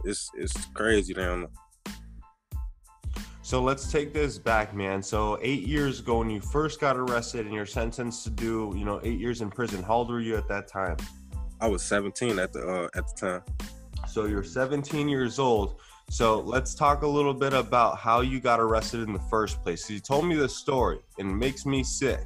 it's 0.03 0.29
it's 0.35 0.65
crazy 0.73 1.13
down 1.13 1.41
there. 1.41 3.13
So 3.41 3.61
let's 3.61 3.91
take 3.91 4.13
this 4.13 4.37
back, 4.37 4.75
man. 4.75 5.01
So 5.01 5.39
eight 5.41 5.67
years 5.67 5.99
ago, 5.99 6.19
when 6.19 6.29
you 6.29 6.39
first 6.39 6.79
got 6.79 6.95
arrested 6.95 7.45
and 7.45 7.53
you're 7.53 7.65
sentenced 7.65 8.23
to 8.25 8.29
do, 8.29 8.73
you 8.75 8.85
know, 8.85 8.99
eight 9.03 9.19
years 9.19 9.41
in 9.41 9.49
prison, 9.49 9.81
how 9.81 9.95
old 9.95 10.09
were 10.09 10.21
you 10.21 10.35
at 10.37 10.47
that 10.49 10.67
time? 10.67 10.97
I 11.59 11.67
was 11.67 11.81
17 11.83 12.39
at 12.39 12.53
the 12.53 12.67
uh, 12.67 12.89
at 12.95 13.05
the 13.07 13.15
time. 13.15 13.43
So 14.07 14.25
you're 14.25 14.43
17 14.43 15.09
years 15.09 15.39
old. 15.39 15.81
So 16.09 16.39
let's 16.39 16.73
talk 16.73 17.03
a 17.03 17.07
little 17.07 17.35
bit 17.35 17.53
about 17.53 17.99
how 17.99 18.21
you 18.21 18.39
got 18.39 18.59
arrested 18.59 19.01
in 19.01 19.13
the 19.13 19.19
first 19.19 19.61
place. 19.61 19.87
You 19.89 19.99
told 19.99 20.25
me 20.25 20.35
the 20.35 20.49
story, 20.49 20.99
and 21.19 21.29
it 21.29 21.35
makes 21.35 21.67
me 21.67 21.83
sick, 21.83 22.21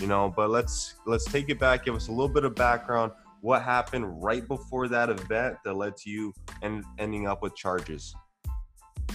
you 0.00 0.06
know. 0.06 0.32
But 0.36 0.50
let's 0.50 0.96
let's 1.06 1.24
take 1.24 1.48
it 1.48 1.58
back. 1.58 1.86
Give 1.86 1.94
us 1.94 2.08
a 2.08 2.10
little 2.10 2.28
bit 2.28 2.44
of 2.44 2.54
background. 2.54 3.12
What 3.40 3.62
happened 3.62 4.22
right 4.22 4.46
before 4.46 4.86
that 4.88 5.08
event 5.08 5.56
that 5.64 5.74
led 5.74 5.96
to 5.98 6.10
you 6.10 6.34
and 6.60 6.84
ending 6.98 7.26
up 7.26 7.42
with 7.42 7.56
charges? 7.56 8.14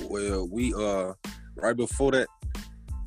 Well, 0.02 0.48
we 0.52 0.74
uh 0.74 1.14
right 1.56 1.78
before 1.78 2.12
that, 2.12 2.28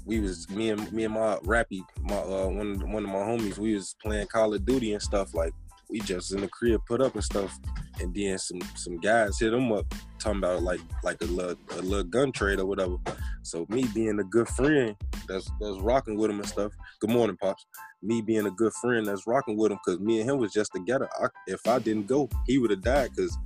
we 0.04 0.20
was 0.20 0.48
me 0.48 0.70
and 0.70 0.92
me 0.92 1.04
and 1.04 1.14
my 1.14 1.36
rappy, 1.38 1.82
my 2.02 2.18
uh, 2.18 2.46
one 2.46 2.92
one 2.92 3.04
of 3.04 3.10
my 3.10 3.18
homies, 3.18 3.58
we 3.58 3.74
was 3.74 3.96
playing 4.00 4.28
Call 4.28 4.54
of 4.54 4.64
Duty 4.64 4.92
and 4.92 5.02
stuff. 5.02 5.34
Like 5.34 5.54
we 5.90 5.98
just 5.98 6.32
in 6.32 6.40
the 6.40 6.48
crib 6.48 6.82
put 6.86 7.02
up 7.02 7.16
and 7.16 7.24
stuff, 7.24 7.58
and 7.98 8.14
then 8.14 8.38
some 8.38 8.60
some 8.76 8.98
guys 9.00 9.40
hit 9.40 9.50
them 9.50 9.72
up 9.72 9.92
talking 10.20 10.38
about 10.38 10.62
like 10.62 10.80
like 11.02 11.20
a 11.22 11.26
little 11.26 11.56
a 11.72 11.82
little 11.82 12.04
gun 12.04 12.32
trade 12.32 12.60
or 12.60 12.66
whatever. 12.66 12.96
So 13.42 13.66
me 13.68 13.84
being 13.94 14.20
a 14.20 14.24
good 14.24 14.48
friend 14.48 14.94
that's 15.26 15.50
that's 15.60 15.78
rocking 15.80 16.16
with 16.16 16.30
him 16.30 16.38
and 16.38 16.48
stuff. 16.48 16.72
Good 17.00 17.10
morning, 17.10 17.36
pops. 17.40 17.66
Me 18.02 18.22
being 18.22 18.46
a 18.46 18.50
good 18.50 18.72
friend 18.74 19.06
that's 19.06 19.26
rocking 19.26 19.56
with 19.56 19.72
him 19.72 19.78
because 19.84 20.00
me 20.00 20.20
and 20.20 20.30
him 20.30 20.38
was 20.38 20.52
just 20.52 20.72
together. 20.72 21.08
I, 21.20 21.26
if 21.46 21.66
I 21.66 21.78
didn't 21.78 22.06
go, 22.06 22.28
he 22.46 22.58
would 22.58 22.70
have 22.70 22.82
died 22.82 23.10
because 23.14 23.36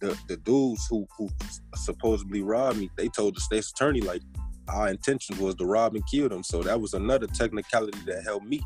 the 0.00 0.18
the 0.28 0.36
dudes 0.36 0.86
who 0.88 1.06
who 1.16 1.28
supposedly 1.74 2.42
robbed 2.42 2.78
me, 2.78 2.90
they 2.96 3.08
told 3.08 3.36
the 3.36 3.40
state's 3.40 3.70
attorney 3.70 4.00
like 4.00 4.22
our 4.68 4.88
intention 4.88 5.38
was 5.38 5.54
to 5.56 5.66
rob 5.66 5.94
and 5.94 6.06
kill 6.06 6.28
them. 6.28 6.42
So 6.42 6.62
that 6.62 6.80
was 6.80 6.94
another 6.94 7.26
technicality 7.26 7.98
that 8.06 8.24
helped 8.24 8.46
me. 8.46 8.62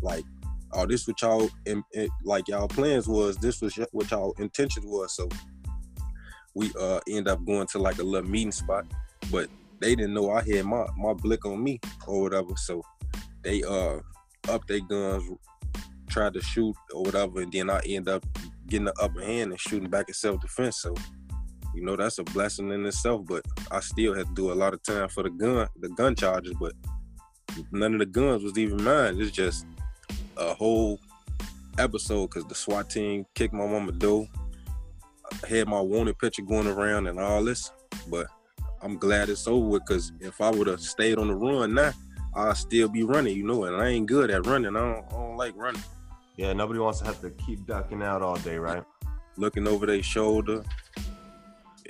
Like, 0.00 0.24
oh, 0.72 0.86
this 0.86 1.06
what 1.06 1.20
y'all 1.22 1.50
in, 1.66 1.82
in, 1.92 2.08
like 2.24 2.48
y'all 2.48 2.68
plans 2.68 3.08
was. 3.08 3.36
This 3.36 3.60
was 3.60 3.78
what 3.92 4.10
y'all 4.10 4.34
intentions 4.38 4.86
was. 4.86 5.14
So 5.16 5.28
we 6.60 6.70
uh 6.78 7.00
end 7.08 7.26
up 7.26 7.44
going 7.44 7.66
to 7.68 7.78
like 7.78 7.98
a 7.98 8.02
little 8.02 8.28
meeting 8.28 8.52
spot, 8.52 8.84
but 9.32 9.48
they 9.80 9.94
didn't 9.94 10.14
know 10.14 10.30
I 10.30 10.42
had 10.42 10.66
my 10.66 10.86
my 10.96 11.14
blick 11.14 11.46
on 11.46 11.62
me 11.64 11.80
or 12.06 12.22
whatever. 12.22 12.54
So 12.56 12.82
they 13.42 13.62
uh 13.62 14.00
up 14.48 14.66
their 14.66 14.80
guns, 14.80 15.24
tried 16.08 16.34
to 16.34 16.42
shoot 16.42 16.76
or 16.92 17.02
whatever, 17.02 17.40
and 17.40 17.50
then 17.50 17.70
I 17.70 17.80
end 17.86 18.08
up 18.08 18.24
getting 18.66 18.84
the 18.84 18.94
upper 19.00 19.22
hand 19.22 19.50
and 19.50 19.60
shooting 19.60 19.88
back 19.88 20.08
in 20.08 20.14
self 20.14 20.40
defense. 20.40 20.82
So, 20.82 20.94
you 21.74 21.82
know, 21.82 21.96
that's 21.96 22.18
a 22.18 22.24
blessing 22.24 22.70
in 22.70 22.84
itself. 22.84 23.22
But 23.26 23.44
I 23.70 23.80
still 23.80 24.14
had 24.14 24.26
to 24.26 24.34
do 24.34 24.52
a 24.52 24.54
lot 24.54 24.74
of 24.74 24.82
time 24.82 25.08
for 25.08 25.22
the 25.22 25.30
gun, 25.30 25.66
the 25.78 25.88
gun 25.88 26.14
charges. 26.14 26.54
But 26.60 26.74
none 27.72 27.94
of 27.94 28.00
the 28.00 28.06
guns 28.06 28.42
was 28.42 28.58
even 28.58 28.84
mine. 28.84 29.20
It's 29.20 29.30
just 29.30 29.66
a 30.36 30.52
whole 30.54 31.00
episode 31.78 32.28
because 32.28 32.44
the 32.46 32.54
SWAT 32.54 32.90
team 32.90 33.24
kicked 33.34 33.54
my 33.54 33.66
mama 33.66 33.92
door. 33.92 34.28
Had 35.48 35.68
my 35.68 35.80
wanted 35.80 36.18
picture 36.18 36.42
going 36.42 36.66
around 36.66 37.06
and 37.06 37.18
all 37.18 37.42
this, 37.42 37.70
but 38.08 38.26
I'm 38.82 38.96
glad 38.98 39.28
it's 39.28 39.46
over 39.46 39.66
with 39.66 39.84
because 39.86 40.12
if 40.20 40.40
I 40.40 40.50
would 40.50 40.66
have 40.66 40.80
stayed 40.80 41.18
on 41.18 41.28
the 41.28 41.34
run 41.34 41.74
now, 41.74 41.92
I'd 42.34 42.56
still 42.56 42.88
be 42.88 43.02
running, 43.02 43.36
you 43.36 43.44
know, 43.44 43.64
and 43.64 43.76
I 43.76 43.88
ain't 43.88 44.06
good 44.06 44.30
at 44.30 44.46
running. 44.46 44.76
I 44.76 44.80
don't, 44.80 45.04
I 45.06 45.10
don't 45.10 45.36
like 45.36 45.54
running. 45.56 45.82
Yeah, 46.36 46.52
nobody 46.52 46.78
wants 46.78 47.00
to 47.00 47.04
have 47.04 47.20
to 47.20 47.30
keep 47.30 47.66
ducking 47.66 48.02
out 48.02 48.22
all 48.22 48.36
day, 48.36 48.56
right? 48.56 48.84
Looking 49.36 49.66
over 49.66 49.86
their 49.86 50.02
shoulder. 50.02 50.64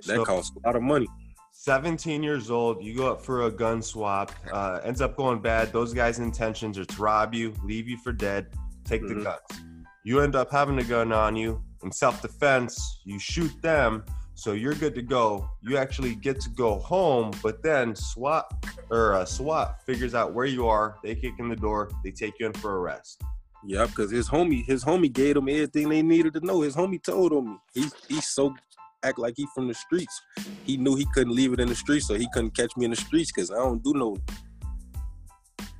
That 0.06 0.16
so, 0.16 0.24
costs 0.24 0.56
a 0.56 0.66
lot 0.66 0.76
of 0.76 0.82
money. 0.82 1.06
17 1.52 2.22
years 2.22 2.50
old, 2.50 2.82
you 2.82 2.96
go 2.96 3.12
up 3.12 3.22
for 3.22 3.42
a 3.42 3.50
gun 3.50 3.82
swap, 3.82 4.32
uh, 4.50 4.80
ends 4.82 5.02
up 5.02 5.14
going 5.14 5.40
bad. 5.40 5.72
Those 5.72 5.92
guys' 5.92 6.18
intentions 6.18 6.78
are 6.78 6.86
to 6.86 7.02
rob 7.02 7.34
you, 7.34 7.54
leave 7.62 7.86
you 7.86 7.98
for 7.98 8.12
dead, 8.12 8.46
take 8.84 9.02
mm-hmm. 9.02 9.18
the 9.18 9.24
guns. 9.24 9.64
You 10.02 10.20
end 10.20 10.34
up 10.34 10.50
having 10.50 10.78
a 10.78 10.84
gun 10.84 11.12
on 11.12 11.36
you. 11.36 11.62
In 11.82 11.90
self 11.90 12.20
defense, 12.20 13.00
you 13.04 13.18
shoot 13.18 13.50
them, 13.62 14.04
so 14.34 14.52
you're 14.52 14.74
good 14.74 14.94
to 14.94 15.02
go. 15.02 15.48
You 15.62 15.76
actually 15.76 16.14
get 16.14 16.40
to 16.40 16.50
go 16.50 16.78
home, 16.78 17.32
but 17.42 17.62
then 17.62 17.94
SWAT 17.94 18.52
or 18.90 19.14
uh, 19.14 19.24
SWAT 19.24 19.82
figures 19.84 20.14
out 20.14 20.34
where 20.34 20.46
you 20.46 20.66
are. 20.68 20.96
They 21.02 21.14
kick 21.14 21.34
in 21.38 21.48
the 21.48 21.56
door, 21.56 21.90
they 22.04 22.10
take 22.10 22.34
you 22.38 22.46
in 22.46 22.52
for 22.54 22.80
arrest. 22.80 23.22
Yeah, 23.64 23.86
because 23.86 24.10
his 24.10 24.28
homie, 24.28 24.64
his 24.64 24.84
homie 24.84 25.12
gave 25.12 25.34
them 25.34 25.48
everything 25.48 25.88
they 25.88 26.02
needed 26.02 26.34
to 26.34 26.40
know. 26.40 26.62
His 26.62 26.74
homie 26.74 27.02
told 27.02 27.32
on 27.32 27.50
me. 27.50 27.56
He 27.74 27.86
he's 28.08 28.28
so 28.28 28.54
act 29.02 29.18
like 29.18 29.34
he 29.36 29.46
from 29.54 29.68
the 29.68 29.74
streets. 29.74 30.20
He 30.64 30.76
knew 30.76 30.96
he 30.96 31.06
couldn't 31.12 31.34
leave 31.34 31.52
it 31.52 31.60
in 31.60 31.68
the 31.68 31.74
streets, 31.74 32.06
so 32.06 32.14
he 32.14 32.28
couldn't 32.32 32.56
catch 32.56 32.76
me 32.76 32.84
in 32.84 32.90
the 32.90 32.96
streets 32.96 33.32
because 33.32 33.50
I 33.50 33.56
don't 33.56 33.82
do 33.82 33.92
no 33.94 34.16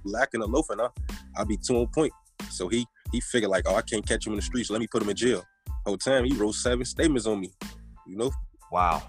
lacking 0.05 0.43
a 0.43 0.47
loafing. 0.47 0.81
I 0.81 0.89
I 1.37 1.45
be 1.45 1.57
two 1.57 1.79
on 1.79 1.87
point. 1.89 2.13
So 2.51 2.69
he 2.69 2.87
he 3.13 3.21
figured 3.21 3.51
like, 3.51 3.65
oh, 3.67 3.75
I 3.75 3.83
can't 3.83 4.07
catch 4.07 4.27
him 4.27 4.35
in 4.35 4.37
the 4.37 4.43
streets. 4.43 4.71
Let 4.71 4.81
me 4.81 4.87
put 4.87 5.03
him 5.03 5.09
in 5.09 5.17
jail. 5.17 5.45
Whole 5.87 5.97
time 5.97 6.25
he 6.25 6.35
wrote 6.35 6.55
seven 6.55 6.85
statements 6.85 7.27
on 7.27 7.41
me. 7.41 7.51
You 8.07 8.17
know. 8.17 8.31
Wow. 8.71 9.03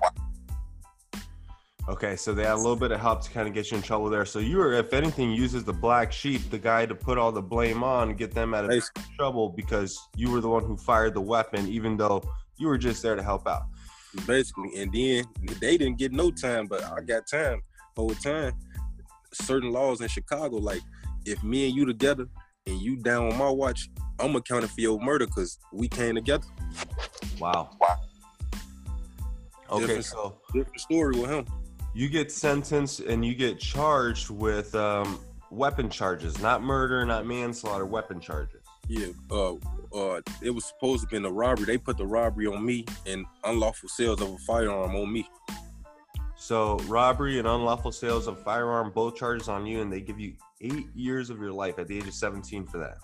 Okay, 1.90 2.16
so 2.16 2.34
they 2.34 2.44
had 2.44 2.54
a 2.54 2.58
little 2.58 2.76
bit 2.76 2.92
of 2.92 3.00
help 3.00 3.22
to 3.24 3.30
kind 3.32 3.48
of 3.48 3.54
get 3.54 3.72
you 3.72 3.78
in 3.78 3.84
trouble 3.84 4.10
there. 4.10 4.24
So 4.24 4.40
you 4.40 4.58
were, 4.58 4.74
if 4.74 4.94
anything, 4.94 5.32
uses 5.32 5.64
the 5.64 5.74
black 5.74 6.12
sheep, 6.12 6.50
the 6.52 6.60
guy 6.60 6.86
to 6.86 6.94
put 6.94 7.18
all 7.18 7.32
the 7.32 7.42
blame 7.42 7.84
on 7.84 8.14
get 8.14 8.34
them 8.34 8.54
out 8.54 8.66
of 8.66 8.70
Basically. 8.70 9.04
trouble 9.18 9.50
because 9.50 10.00
you 10.16 10.30
were 10.32 10.42
the 10.42 10.48
one 10.48 10.64
who 10.64 10.78
fired 10.78 11.16
the 11.16 11.22
weapon, 11.22 11.68
even 11.68 11.98
though 11.98 12.22
you 12.58 12.68
were 12.68 12.78
just 12.78 13.02
there 13.02 13.16
to 13.16 13.24
help 13.24 13.48
out. 13.48 13.64
Basically, 14.28 14.80
and 14.80 14.94
then 14.94 15.24
they 15.60 15.78
didn't 15.78 15.98
get 15.98 16.12
no 16.12 16.32
time, 16.32 16.68
but 16.68 16.84
I 16.84 17.02
got 17.02 17.28
time. 17.28 17.62
Whole 17.96 18.10
time, 18.10 18.54
certain 19.34 19.72
laws 19.72 20.02
in 20.02 20.08
Chicago, 20.08 20.58
like 20.58 20.82
if 21.26 21.44
me 21.44 21.68
and 21.68 21.76
you 21.76 21.86
together 21.86 22.28
and 22.66 22.82
you 22.82 22.96
down 22.96 23.32
on 23.32 23.38
my 23.38 23.50
watch, 23.50 23.90
I'm 24.20 24.36
accounting 24.36 24.70
for 24.70 24.82
your 24.82 25.00
murder 25.00 25.26
because 25.26 25.58
we 25.74 25.88
came 25.88 26.16
together. 26.16 26.46
Wow. 27.40 27.70
Okay, 29.70 29.82
Different- 29.82 30.06
so 30.06 30.38
Different 30.54 30.80
story 30.80 31.20
with 31.20 31.30
him. 31.30 31.46
you 31.94 32.10
get 32.10 32.32
sentenced 32.32 33.00
and 33.00 33.26
you 33.26 33.34
get 33.36 33.60
charged 33.60 34.30
with 34.30 34.76
um, 34.76 35.20
weapon 35.50 35.90
charges, 35.90 36.40
not 36.40 36.62
murder, 36.62 37.06
not 37.06 37.26
manslaughter, 37.26 37.86
weapon 37.86 38.20
charges. 38.20 38.62
Yeah, 38.88 39.08
uh, 39.32 39.54
uh, 39.94 40.22
it 40.42 40.50
was 40.50 40.66
supposed 40.66 41.02
to 41.02 41.08
be 41.08 41.26
a 41.26 41.32
robbery. 41.32 41.66
They 41.66 41.78
put 41.78 41.98
the 41.98 42.06
robbery 42.06 42.48
on 42.48 42.66
me 42.66 42.86
and 43.06 43.26
unlawful 43.46 43.88
sales 43.88 44.22
of 44.22 44.30
a 44.30 44.38
firearm 44.40 44.96
on 44.96 45.12
me. 45.12 45.28
So 46.36 46.78
robbery 46.88 47.40
and 47.40 47.48
unlawful 47.48 47.92
sales 47.94 48.28
of 48.28 48.44
firearm, 48.44 48.92
both 48.92 49.16
charges 49.16 49.48
on 49.48 49.66
you, 49.66 49.82
and 49.82 49.92
they 49.94 50.02
give 50.02 50.20
you 50.20 50.34
eight 50.62 50.88
years 50.96 51.30
of 51.30 51.40
your 51.40 51.52
life 51.52 51.80
at 51.80 51.88
the 51.88 51.98
age 51.98 52.08
of 52.08 52.14
17 52.14 52.68
for 52.68 52.78
that. 52.80 52.98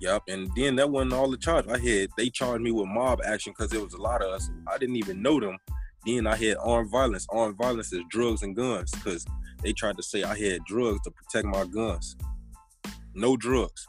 Yep, 0.00 0.22
and 0.28 0.50
then 0.56 0.76
that 0.76 0.90
wasn't 0.90 1.12
all 1.12 1.30
the 1.30 1.36
charge. 1.36 1.66
I 1.68 1.78
had 1.78 2.08
they 2.16 2.30
charged 2.30 2.62
me 2.62 2.70
with 2.70 2.86
mob 2.86 3.20
action 3.24 3.52
because 3.52 3.70
there 3.70 3.82
was 3.82 3.94
a 3.94 4.00
lot 4.00 4.22
of 4.22 4.28
us. 4.28 4.50
I 4.66 4.78
didn't 4.78 4.96
even 4.96 5.20
know 5.22 5.38
them. 5.40 5.58
Then 6.06 6.26
I 6.26 6.36
had 6.36 6.56
armed 6.58 6.90
violence. 6.90 7.26
Armed 7.30 7.58
violence 7.58 7.92
is 7.92 8.00
drugs 8.08 8.42
and 8.42 8.56
guns 8.56 8.90
because 8.92 9.26
they 9.62 9.72
tried 9.72 9.98
to 9.98 10.02
say 10.02 10.22
I 10.22 10.38
had 10.38 10.64
drugs 10.64 11.00
to 11.02 11.10
protect 11.10 11.46
my 11.46 11.64
guns. 11.66 12.16
No 13.14 13.36
drugs. 13.36 13.86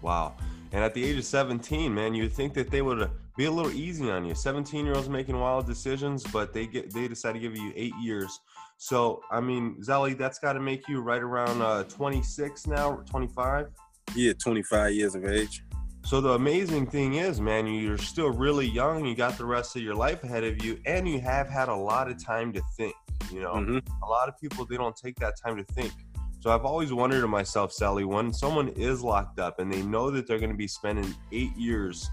Wow. 0.00 0.36
And 0.72 0.84
at 0.84 0.94
the 0.94 1.04
age 1.04 1.16
of 1.16 1.24
17, 1.24 1.94
man, 1.94 2.14
you'd 2.14 2.32
think 2.32 2.54
that 2.54 2.70
they 2.70 2.82
would 2.82 3.10
be 3.36 3.46
a 3.46 3.50
little 3.50 3.72
easy 3.72 4.10
on 4.10 4.24
you. 4.24 4.34
17 4.34 4.84
year 4.84 4.94
olds 4.94 5.08
making 5.08 5.38
wild 5.38 5.66
decisions, 5.66 6.24
but 6.24 6.52
they 6.52 6.66
get 6.66 6.92
they 6.92 7.08
decide 7.08 7.32
to 7.32 7.38
give 7.38 7.56
you 7.56 7.72
eight 7.74 7.94
years. 8.00 8.40
So 8.76 9.22
I 9.30 9.40
mean, 9.40 9.76
Zelly, 9.80 10.16
that's 10.16 10.38
got 10.38 10.52
to 10.54 10.60
make 10.60 10.88
you 10.88 11.00
right 11.00 11.22
around 11.22 11.62
uh, 11.62 11.84
26 11.84 12.66
now, 12.66 12.96
25. 13.10 13.68
Yeah, 14.14 14.32
25 14.34 14.92
years 14.92 15.14
of 15.14 15.24
age. 15.24 15.62
So 16.04 16.20
the 16.20 16.30
amazing 16.30 16.86
thing 16.86 17.14
is, 17.14 17.40
man, 17.40 17.66
you're 17.66 17.98
still 17.98 18.30
really 18.30 18.66
young. 18.66 19.04
You 19.04 19.14
got 19.14 19.36
the 19.36 19.44
rest 19.44 19.76
of 19.76 19.82
your 19.82 19.94
life 19.94 20.24
ahead 20.24 20.42
of 20.44 20.64
you, 20.64 20.80
and 20.86 21.06
you 21.06 21.20
have 21.20 21.48
had 21.48 21.68
a 21.68 21.74
lot 21.74 22.10
of 22.10 22.22
time 22.22 22.52
to 22.54 22.62
think. 22.76 22.94
You 23.30 23.40
know, 23.42 23.52
hmm 23.54 23.78
a 24.02 24.06
lot 24.08 24.28
of 24.28 24.40
people 24.40 24.64
they 24.64 24.76
don't 24.76 24.96
take 24.96 25.16
that 25.16 25.34
time 25.38 25.56
to 25.56 25.64
think. 25.64 25.92
So 26.40 26.50
I've 26.50 26.64
always 26.64 26.92
wondered 26.92 27.22
to 27.22 27.28
myself, 27.28 27.72
Sally, 27.72 28.04
when 28.04 28.32
someone 28.32 28.68
is 28.68 29.02
locked 29.02 29.40
up 29.40 29.58
and 29.58 29.72
they 29.72 29.82
know 29.82 30.10
that 30.10 30.26
they're 30.26 30.38
going 30.38 30.50
to 30.52 30.56
be 30.56 30.68
spending 30.68 31.14
eight 31.32 31.56
years 31.56 32.08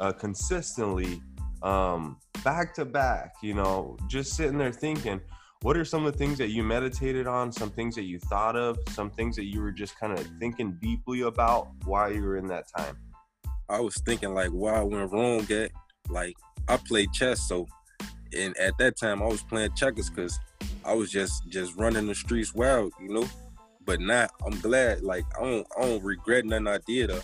uh, 0.00 0.12
consistently, 0.12 1.22
um, 1.62 2.18
back 2.42 2.74
to 2.74 2.84
back, 2.84 3.34
you 3.42 3.54
know, 3.54 3.96
just 4.08 4.34
sitting 4.34 4.58
there 4.58 4.72
thinking, 4.72 5.20
what 5.62 5.76
are 5.76 5.84
some 5.84 6.06
of 6.06 6.12
the 6.12 6.18
things 6.18 6.38
that 6.38 6.48
you 6.48 6.62
meditated 6.62 7.26
on? 7.26 7.52
Some 7.52 7.70
things 7.70 7.94
that 7.96 8.04
you 8.04 8.18
thought 8.18 8.56
of? 8.56 8.78
Some 8.90 9.10
things 9.10 9.36
that 9.36 9.44
you 9.44 9.60
were 9.60 9.72
just 9.72 9.98
kind 9.98 10.12
of 10.12 10.24
thinking 10.38 10.78
deeply 10.80 11.22
about 11.22 11.68
while 11.84 12.12
you 12.12 12.22
were 12.22 12.36
in 12.36 12.46
that 12.48 12.64
time? 12.76 12.96
I 13.68 13.80
was 13.80 13.96
thinking 14.06 14.34
like 14.34 14.50
why 14.50 14.74
I 14.74 14.82
went 14.82 15.12
wrong 15.12 15.50
at 15.52 15.70
like 16.08 16.34
I 16.68 16.78
played 16.78 17.12
chess 17.12 17.46
so 17.46 17.66
and 18.36 18.56
at 18.56 18.78
that 18.78 18.96
time 18.96 19.22
I 19.22 19.26
was 19.26 19.42
playing 19.42 19.74
checkers 19.74 20.08
because 20.08 20.38
I 20.84 20.94
was 20.94 21.10
just 21.10 21.48
just 21.48 21.76
running 21.76 22.06
the 22.06 22.14
streets 22.14 22.54
wild, 22.54 22.92
you 23.00 23.10
know. 23.10 23.28
But 23.88 24.00
now 24.00 24.28
I'm 24.44 24.60
glad 24.60 25.00
like 25.00 25.24
I 25.38 25.44
don't 25.44 25.66
I 25.78 25.80
don't 25.80 26.04
regret 26.04 26.44
nothing 26.44 26.66
I 26.66 26.78
did. 26.86 27.10
I 27.10 27.20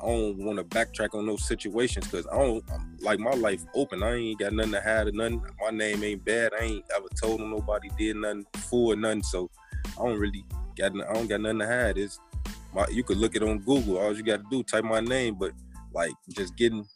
don't 0.00 0.38
want 0.38 0.56
to 0.56 0.64
backtrack 0.64 1.14
on 1.14 1.26
those 1.26 1.46
situations 1.46 2.06
because 2.06 2.26
I 2.28 2.38
don't 2.38 2.64
I'm, 2.72 2.96
like 3.00 3.18
my 3.18 3.32
life 3.32 3.62
open. 3.74 4.02
I 4.02 4.14
ain't 4.14 4.38
got 4.38 4.54
nothing 4.54 4.72
to 4.72 4.80
hide 4.80 5.08
or 5.08 5.12
nothing. 5.12 5.44
My 5.60 5.68
name 5.68 6.02
ain't 6.02 6.24
bad. 6.24 6.52
I 6.58 6.64
ain't 6.64 6.84
ever 6.96 7.08
told 7.22 7.42
nobody 7.42 7.90
did 7.98 8.16
nothing 8.16 8.46
for 8.70 8.96
nothing. 8.96 9.24
So 9.24 9.50
I 9.88 10.06
don't 10.06 10.18
really 10.18 10.42
got 10.74 10.92
I 10.98 11.12
don't 11.12 11.26
got 11.26 11.42
nothing 11.42 11.58
to 11.58 11.66
hide. 11.66 11.98
It's 11.98 12.18
my 12.74 12.86
you 12.90 13.04
could 13.04 13.18
look 13.18 13.36
it 13.36 13.42
on 13.42 13.58
Google. 13.58 13.98
All 13.98 14.16
you 14.16 14.22
got 14.22 14.38
to 14.38 14.46
do 14.50 14.62
type 14.62 14.84
my 14.84 15.00
name, 15.00 15.34
but 15.34 15.52
like 15.92 16.14
just 16.30 16.56
getting 16.56 16.86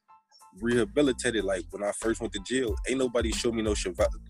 rehabilitated. 0.62 1.44
Like 1.44 1.66
when 1.72 1.84
I 1.84 1.92
first 1.92 2.22
went 2.22 2.32
to 2.32 2.40
jail, 2.40 2.74
ain't 2.88 2.98
nobody 2.98 3.32
show 3.32 3.52
me 3.52 3.60
no 3.60 3.74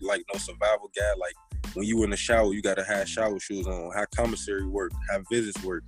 like 0.01 0.25
no 0.33 0.37
survival 0.37 0.91
guide. 0.93 1.15
Like 1.17 1.35
when 1.73 1.85
you 1.85 2.03
in 2.03 2.09
the 2.09 2.17
shower, 2.17 2.53
you 2.53 2.61
gotta 2.61 2.83
have 2.83 3.07
shower 3.07 3.39
shoes 3.39 3.67
on. 3.67 3.91
How 3.93 4.05
commissary 4.15 4.65
work, 4.65 4.91
how 5.09 5.21
visits 5.31 5.63
work, 5.63 5.83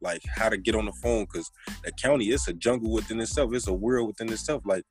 like 0.00 0.22
how 0.26 0.48
to 0.48 0.56
get 0.56 0.74
on 0.74 0.86
the 0.86 0.92
phone. 1.02 1.26
Cause 1.26 1.50
the 1.84 1.92
county, 1.92 2.26
it's 2.26 2.48
a 2.48 2.52
jungle 2.52 2.92
within 2.92 3.20
itself. 3.20 3.52
It's 3.54 3.68
a 3.68 3.72
world 3.72 4.08
within 4.08 4.32
itself. 4.32 4.62
Like 4.64 4.84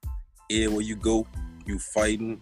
yeah, 0.49 0.67
where 0.67 0.81
you 0.81 0.95
go, 0.95 1.25
you 1.65 1.79
fighting. 1.79 2.41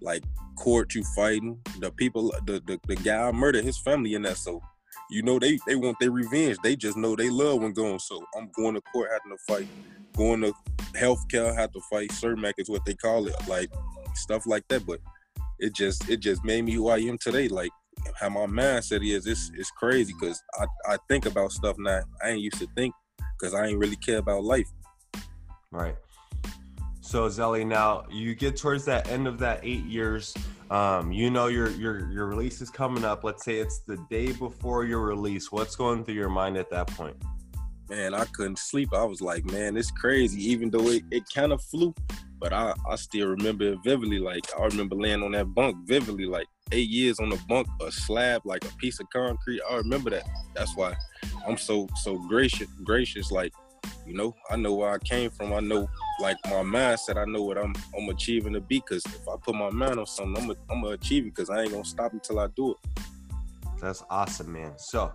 Like 0.00 0.22
court, 0.56 0.94
you 0.94 1.02
fighting. 1.16 1.58
The 1.80 1.90
people, 1.90 2.32
the 2.46 2.62
the, 2.66 2.78
the 2.86 2.96
guy 2.96 3.30
murdered 3.32 3.64
his 3.64 3.78
family 3.78 4.14
in 4.14 4.22
that. 4.22 4.36
So 4.36 4.62
you 5.10 5.22
know 5.22 5.38
they 5.38 5.58
they 5.66 5.74
want 5.74 5.98
their 6.00 6.10
revenge. 6.10 6.58
They 6.62 6.76
just 6.76 6.96
know 6.96 7.16
they 7.16 7.30
love 7.30 7.62
when 7.62 7.72
going. 7.72 7.98
So 7.98 8.24
I'm 8.36 8.50
going 8.56 8.74
to 8.74 8.80
court 8.92 9.10
having 9.12 9.36
to 9.36 9.44
fight. 9.52 9.68
Going 10.16 10.40
to 10.42 10.52
healthcare 10.92 11.54
have 11.54 11.72
to 11.72 11.80
fight. 11.90 12.10
Cermak 12.10 12.54
is 12.58 12.68
what 12.68 12.84
they 12.84 12.94
call 12.94 13.26
it. 13.26 13.34
Like 13.48 13.70
stuff 14.14 14.46
like 14.46 14.66
that. 14.68 14.86
But 14.86 15.00
it 15.58 15.74
just 15.74 16.08
it 16.08 16.20
just 16.20 16.44
made 16.44 16.64
me 16.64 16.72
who 16.72 16.88
I 16.88 16.98
am 16.98 17.18
today. 17.18 17.48
Like 17.48 17.70
how 18.14 18.28
my 18.28 18.46
mindset 18.46 19.06
is. 19.06 19.26
It's 19.26 19.50
it's 19.54 19.70
crazy 19.72 20.14
because 20.18 20.42
I 20.58 20.66
I 20.94 20.96
think 21.08 21.26
about 21.26 21.52
stuff 21.52 21.76
now. 21.78 22.00
I 22.22 22.30
ain't 22.30 22.40
used 22.40 22.58
to 22.58 22.68
think 22.76 22.94
because 23.38 23.54
I 23.54 23.66
ain't 23.66 23.78
really 23.78 23.96
care 23.96 24.18
about 24.18 24.44
life. 24.44 24.68
Right. 25.70 25.96
So 27.00 27.28
Zelly, 27.28 27.66
now 27.66 28.04
you 28.10 28.34
get 28.34 28.56
towards 28.56 28.84
that 28.84 29.08
end 29.08 29.26
of 29.26 29.38
that 29.38 29.60
eight 29.62 29.84
years. 29.84 30.34
Um, 30.70 31.10
you 31.10 31.30
know 31.30 31.46
your 31.46 31.70
your 31.70 32.10
your 32.10 32.26
release 32.26 32.60
is 32.60 32.68
coming 32.70 33.04
up. 33.04 33.24
Let's 33.24 33.44
say 33.44 33.56
it's 33.56 33.78
the 33.80 33.96
day 34.10 34.32
before 34.32 34.84
your 34.84 35.00
release. 35.00 35.50
What's 35.50 35.76
going 35.76 36.04
through 36.04 36.14
your 36.14 36.28
mind 36.28 36.56
at 36.56 36.70
that 36.70 36.88
point? 36.88 37.16
Man, 37.88 38.14
I 38.14 38.24
couldn't 38.26 38.58
sleep. 38.58 38.92
I 38.92 39.04
was 39.04 39.20
like, 39.20 39.44
man, 39.46 39.76
it's 39.76 39.90
crazy. 39.90 40.42
Even 40.50 40.70
though 40.70 40.88
it, 40.88 41.02
it 41.10 41.24
kind 41.34 41.52
of 41.52 41.62
flew, 41.62 41.94
but 42.38 42.52
I, 42.52 42.74
I 42.88 42.96
still 42.96 43.28
remember 43.28 43.64
it 43.72 43.78
vividly. 43.84 44.18
Like 44.18 44.44
I 44.58 44.64
remember 44.64 44.94
laying 44.94 45.22
on 45.22 45.32
that 45.32 45.46
bunk 45.54 45.76
vividly, 45.86 46.26
like 46.26 46.46
eight 46.72 46.88
years 46.88 47.18
on 47.20 47.30
the 47.30 47.40
bunk, 47.48 47.66
a 47.80 47.90
slab, 47.90 48.42
like 48.44 48.64
a 48.64 48.74
piece 48.76 49.00
of 49.00 49.08
concrete. 49.10 49.60
I 49.70 49.76
remember 49.76 50.10
that. 50.10 50.28
That's 50.54 50.76
why 50.76 50.94
I'm 51.46 51.56
so 51.56 51.88
so 51.96 52.16
gracious, 52.28 52.68
gracious. 52.84 53.30
Like, 53.30 53.52
you 54.06 54.14
know, 54.14 54.34
I 54.50 54.56
know 54.56 54.74
where 54.74 54.90
I 54.90 54.98
came 54.98 55.30
from. 55.30 55.52
I 55.52 55.60
know 55.60 55.88
like 56.20 56.36
my 56.44 56.62
mindset. 56.62 57.16
I 57.16 57.24
know 57.24 57.42
what 57.42 57.58
I'm 57.58 57.74
I'm 57.96 58.08
achieving 58.08 58.52
to 58.52 58.60
be. 58.60 58.80
Cause 58.80 59.02
if 59.06 59.28
I 59.28 59.36
put 59.42 59.54
my 59.54 59.70
mind 59.70 59.98
on 59.98 60.06
something, 60.06 60.42
I'm 60.42 60.50
a, 60.50 60.54
I'm 60.70 60.82
gonna 60.82 60.94
achieve 60.94 61.26
it. 61.26 61.34
Cause 61.34 61.50
I 61.50 61.62
ain't 61.62 61.72
gonna 61.72 61.84
stop 61.84 62.12
until 62.12 62.38
I 62.40 62.48
do 62.48 62.72
it. 62.72 63.02
That's 63.80 64.02
awesome, 64.10 64.52
man. 64.52 64.72
So, 64.76 65.12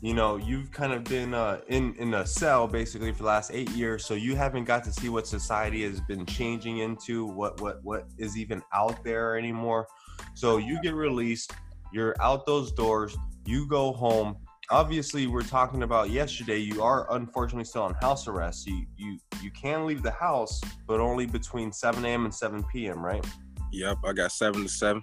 you 0.00 0.14
know, 0.14 0.36
you've 0.36 0.70
kind 0.70 0.92
of 0.92 1.04
been 1.04 1.34
uh, 1.34 1.60
in 1.68 1.94
in 1.96 2.14
a 2.14 2.26
cell 2.26 2.66
basically 2.66 3.12
for 3.12 3.18
the 3.18 3.28
last 3.28 3.50
eight 3.52 3.70
years. 3.70 4.04
So 4.04 4.14
you 4.14 4.36
haven't 4.36 4.64
got 4.64 4.84
to 4.84 4.92
see 4.92 5.08
what 5.08 5.26
society 5.26 5.82
has 5.82 6.00
been 6.00 6.26
changing 6.26 6.78
into, 6.78 7.26
what 7.26 7.60
what 7.60 7.82
what 7.82 8.06
is 8.18 8.36
even 8.36 8.62
out 8.72 9.02
there 9.04 9.38
anymore. 9.38 9.86
So 10.34 10.58
you 10.58 10.80
get 10.82 10.94
released, 10.94 11.52
you're 11.92 12.14
out 12.20 12.46
those 12.46 12.72
doors, 12.72 13.16
you 13.44 13.66
go 13.66 13.92
home. 13.92 14.36
Obviously, 14.70 15.28
we're 15.28 15.42
talking 15.42 15.84
about 15.84 16.10
yesterday. 16.10 16.58
You 16.58 16.82
are 16.82 17.12
unfortunately 17.14 17.64
still 17.64 17.82
on 17.82 17.94
house 17.94 18.26
arrest. 18.26 18.66
You 18.66 18.84
you 18.96 19.18
you 19.42 19.50
can 19.52 19.86
leave 19.86 20.02
the 20.02 20.10
house, 20.10 20.60
but 20.86 21.00
only 21.00 21.26
between 21.26 21.72
7 21.72 22.04
a.m. 22.04 22.24
and 22.24 22.34
7 22.34 22.64
p.m. 22.72 23.04
Right? 23.04 23.24
Yep, 23.72 23.98
I 24.04 24.12
got 24.12 24.32
seven 24.32 24.62
to 24.62 24.68
seven. 24.68 25.02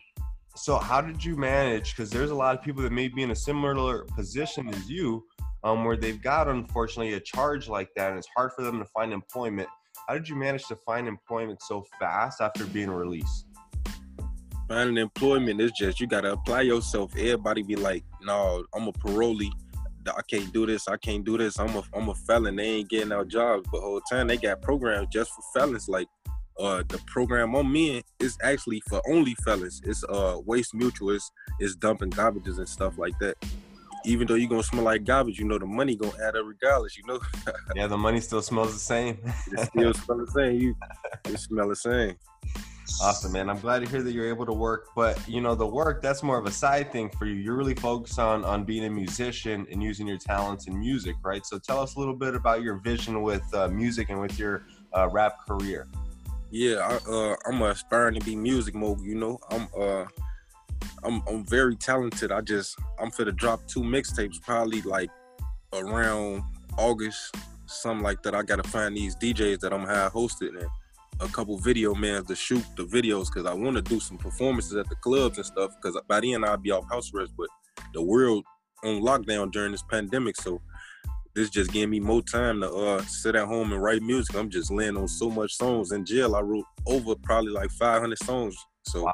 So 0.55 0.77
how 0.77 1.01
did 1.01 1.23
you 1.23 1.35
manage 1.35 1.95
because 1.95 2.09
there's 2.09 2.29
a 2.29 2.35
lot 2.35 2.55
of 2.57 2.63
people 2.63 2.81
that 2.81 2.91
may 2.91 3.07
be 3.07 3.23
in 3.23 3.31
a 3.31 3.35
similar 3.35 4.03
position 4.15 4.69
as 4.69 4.89
you 4.89 5.23
um, 5.63 5.85
where 5.85 5.97
they've 5.97 6.21
got 6.21 6.47
unfortunately 6.47 7.13
a 7.13 7.19
charge 7.19 7.67
like 7.67 7.89
that 7.95 8.09
and 8.09 8.19
it's 8.19 8.27
hard 8.35 8.51
for 8.55 8.63
them 8.63 8.79
to 8.79 8.85
find 8.85 9.11
employment 9.11 9.67
how 10.07 10.13
did 10.13 10.27
you 10.27 10.35
manage 10.35 10.65
to 10.67 10.75
find 10.75 11.07
employment 11.07 11.61
so 11.61 11.85
fast 11.99 12.41
after 12.41 12.65
being 12.67 12.91
released 12.91 13.47
finding 14.67 14.97
employment 14.97 15.61
is 15.61 15.71
just 15.71 15.99
you 15.99 16.07
gotta 16.07 16.33
apply 16.33 16.61
yourself. 16.61 17.15
Everybody 17.15 17.61
be 17.63 17.75
like, 17.75 18.03
no, 18.21 18.65
I'm 18.73 18.87
a 18.87 18.93
parolee. 18.93 19.51
I 20.07 20.21
can't 20.29 20.51
do 20.51 20.65
this. 20.65 20.87
I 20.87 20.97
can't 20.97 21.23
do 21.23 21.37
this. 21.37 21.59
I'm 21.59 21.75
a 21.75 21.83
I'm 21.93 22.09
a 22.09 22.15
felon. 22.15 22.57
They 22.57 22.65
ain't 22.65 22.89
getting 22.89 23.13
out 23.13 23.29
jobs. 23.29 23.67
But 23.71 23.81
whole 23.81 24.01
time 24.01 24.27
they 24.27 24.37
got 24.37 24.61
programs 24.61 25.07
just 25.11 25.31
for 25.31 25.41
felons. 25.53 25.87
Like 25.87 26.07
uh 26.59 26.83
the 26.87 26.99
program 27.07 27.55
I'm 27.55 27.75
in 27.75 28.03
is 28.19 28.37
actually 28.43 28.81
for 28.87 29.01
only 29.09 29.35
fellas. 29.43 29.81
It's 29.83 30.03
uh 30.05 30.39
waste 30.45 30.73
mutual. 30.73 31.11
It's, 31.11 31.31
it's 31.59 31.75
dumping 31.75 32.11
garbages 32.11 32.57
and 32.57 32.67
stuff 32.67 32.97
like 32.97 33.17
that. 33.19 33.35
Even 34.05 34.27
though 34.27 34.35
you're 34.35 34.49
gonna 34.49 34.63
smell 34.63 34.83
like 34.83 35.05
garbage, 35.05 35.39
you 35.39 35.45
know 35.45 35.57
the 35.57 35.65
money 35.65 35.95
gonna 35.95 36.13
add 36.21 36.35
up 36.35 36.45
regardless, 36.45 36.97
you 36.97 37.03
know. 37.05 37.19
yeah 37.75 37.87
the 37.87 37.97
money 37.97 38.19
still 38.19 38.41
smells 38.41 38.73
the 38.73 38.79
same 38.79 39.17
It 39.51 39.59
still 39.67 39.93
smell 40.05 40.17
the 40.17 40.31
same. 40.31 40.59
You 40.59 40.75
it 41.25 41.39
smell 41.39 41.69
the 41.69 41.75
same. 41.75 42.15
Awesome, 43.01 43.31
man. 43.31 43.49
I'm 43.49 43.59
glad 43.59 43.83
to 43.83 43.89
hear 43.89 44.03
that 44.03 44.11
you're 44.11 44.27
able 44.27 44.45
to 44.45 44.53
work, 44.53 44.89
but 44.95 45.17
you 45.27 45.41
know, 45.41 45.55
the 45.55 45.65
work 45.65 46.01
that's 46.01 46.21
more 46.21 46.37
of 46.37 46.45
a 46.45 46.51
side 46.51 46.91
thing 46.91 47.09
for 47.09 47.25
you. 47.25 47.35
You're 47.35 47.55
really 47.55 47.75
focused 47.75 48.19
on 48.19 48.43
on 48.45 48.65
being 48.65 48.85
a 48.85 48.89
musician 48.89 49.65
and 49.71 49.81
using 49.81 50.07
your 50.07 50.17
talents 50.17 50.67
in 50.67 50.77
music, 50.77 51.15
right? 51.23 51.45
So 51.45 51.57
tell 51.57 51.79
us 51.79 51.95
a 51.95 51.99
little 51.99 52.15
bit 52.15 52.35
about 52.35 52.61
your 52.61 52.75
vision 52.77 53.21
with 53.21 53.41
uh, 53.53 53.67
music 53.69 54.09
and 54.09 54.19
with 54.19 54.37
your 54.37 54.65
uh, 54.95 55.09
rap 55.09 55.45
career. 55.47 55.87
Yeah, 56.53 56.87
I, 56.87 57.11
uh, 57.11 57.35
I'm 57.47 57.59
aspiring 57.63 58.13
to 58.13 58.23
be 58.23 58.35
music 58.35 58.75
mogul. 58.75 59.03
You 59.03 59.15
know, 59.15 59.39
I'm 59.49 59.67
uh, 59.75 60.05
I'm 61.03 61.23
I'm 61.27 61.43
very 61.45 61.75
talented. 61.75 62.31
I 62.31 62.41
just 62.41 62.77
I'm 62.99 63.09
for 63.09 63.25
to 63.25 63.31
drop 63.31 63.67
two 63.67 63.81
mixtapes 63.81 64.39
probably 64.39 64.83
like 64.83 65.09
around 65.73 66.43
August, 66.77 67.35
something 67.65 68.03
like 68.03 68.21
that, 68.21 68.35
I 68.35 68.43
gotta 68.43 68.61
find 68.69 68.95
these 68.95 69.15
DJs 69.15 69.61
that 69.61 69.73
I'm 69.73 69.87
have 69.87 70.13
hosted 70.13 70.49
and 70.49 70.69
a 71.21 71.27
couple 71.29 71.57
video 71.57 71.95
men 71.95 72.23
to 72.25 72.35
shoot 72.35 72.63
the 72.77 72.83
videos 72.83 73.33
because 73.33 73.47
I 73.47 73.53
want 73.55 73.75
to 73.77 73.81
do 73.81 73.99
some 73.99 74.19
performances 74.19 74.75
at 74.75 74.87
the 74.89 74.95
clubs 74.97 75.37
and 75.37 75.45
stuff. 75.47 75.71
Because 75.81 75.99
by 76.07 76.19
then 76.19 76.43
I'll 76.43 76.57
be 76.57 76.69
off 76.69 76.87
house 76.87 77.11
arrest, 77.15 77.31
but 77.35 77.47
the 77.95 78.01
world 78.03 78.45
on 78.83 79.01
lockdown 79.01 79.51
during 79.51 79.71
this 79.71 79.83
pandemic, 79.89 80.35
so 80.35 80.61
this 81.35 81.49
just 81.49 81.71
gave 81.71 81.89
me 81.89 81.99
more 81.99 82.21
time 82.21 82.61
to 82.61 82.71
uh, 82.71 83.01
sit 83.03 83.35
at 83.35 83.47
home 83.47 83.71
and 83.71 83.81
write 83.81 84.01
music. 84.01 84.35
I'm 84.35 84.49
just 84.49 84.71
laying 84.71 84.97
on 84.97 85.07
so 85.07 85.29
much 85.29 85.55
songs. 85.55 85.91
In 85.91 86.05
jail, 86.05 86.35
I 86.35 86.41
wrote 86.41 86.65
over 86.85 87.15
probably 87.15 87.51
like 87.51 87.71
500 87.71 88.17
songs. 88.19 88.55
So 88.85 89.05
wow. 89.05 89.13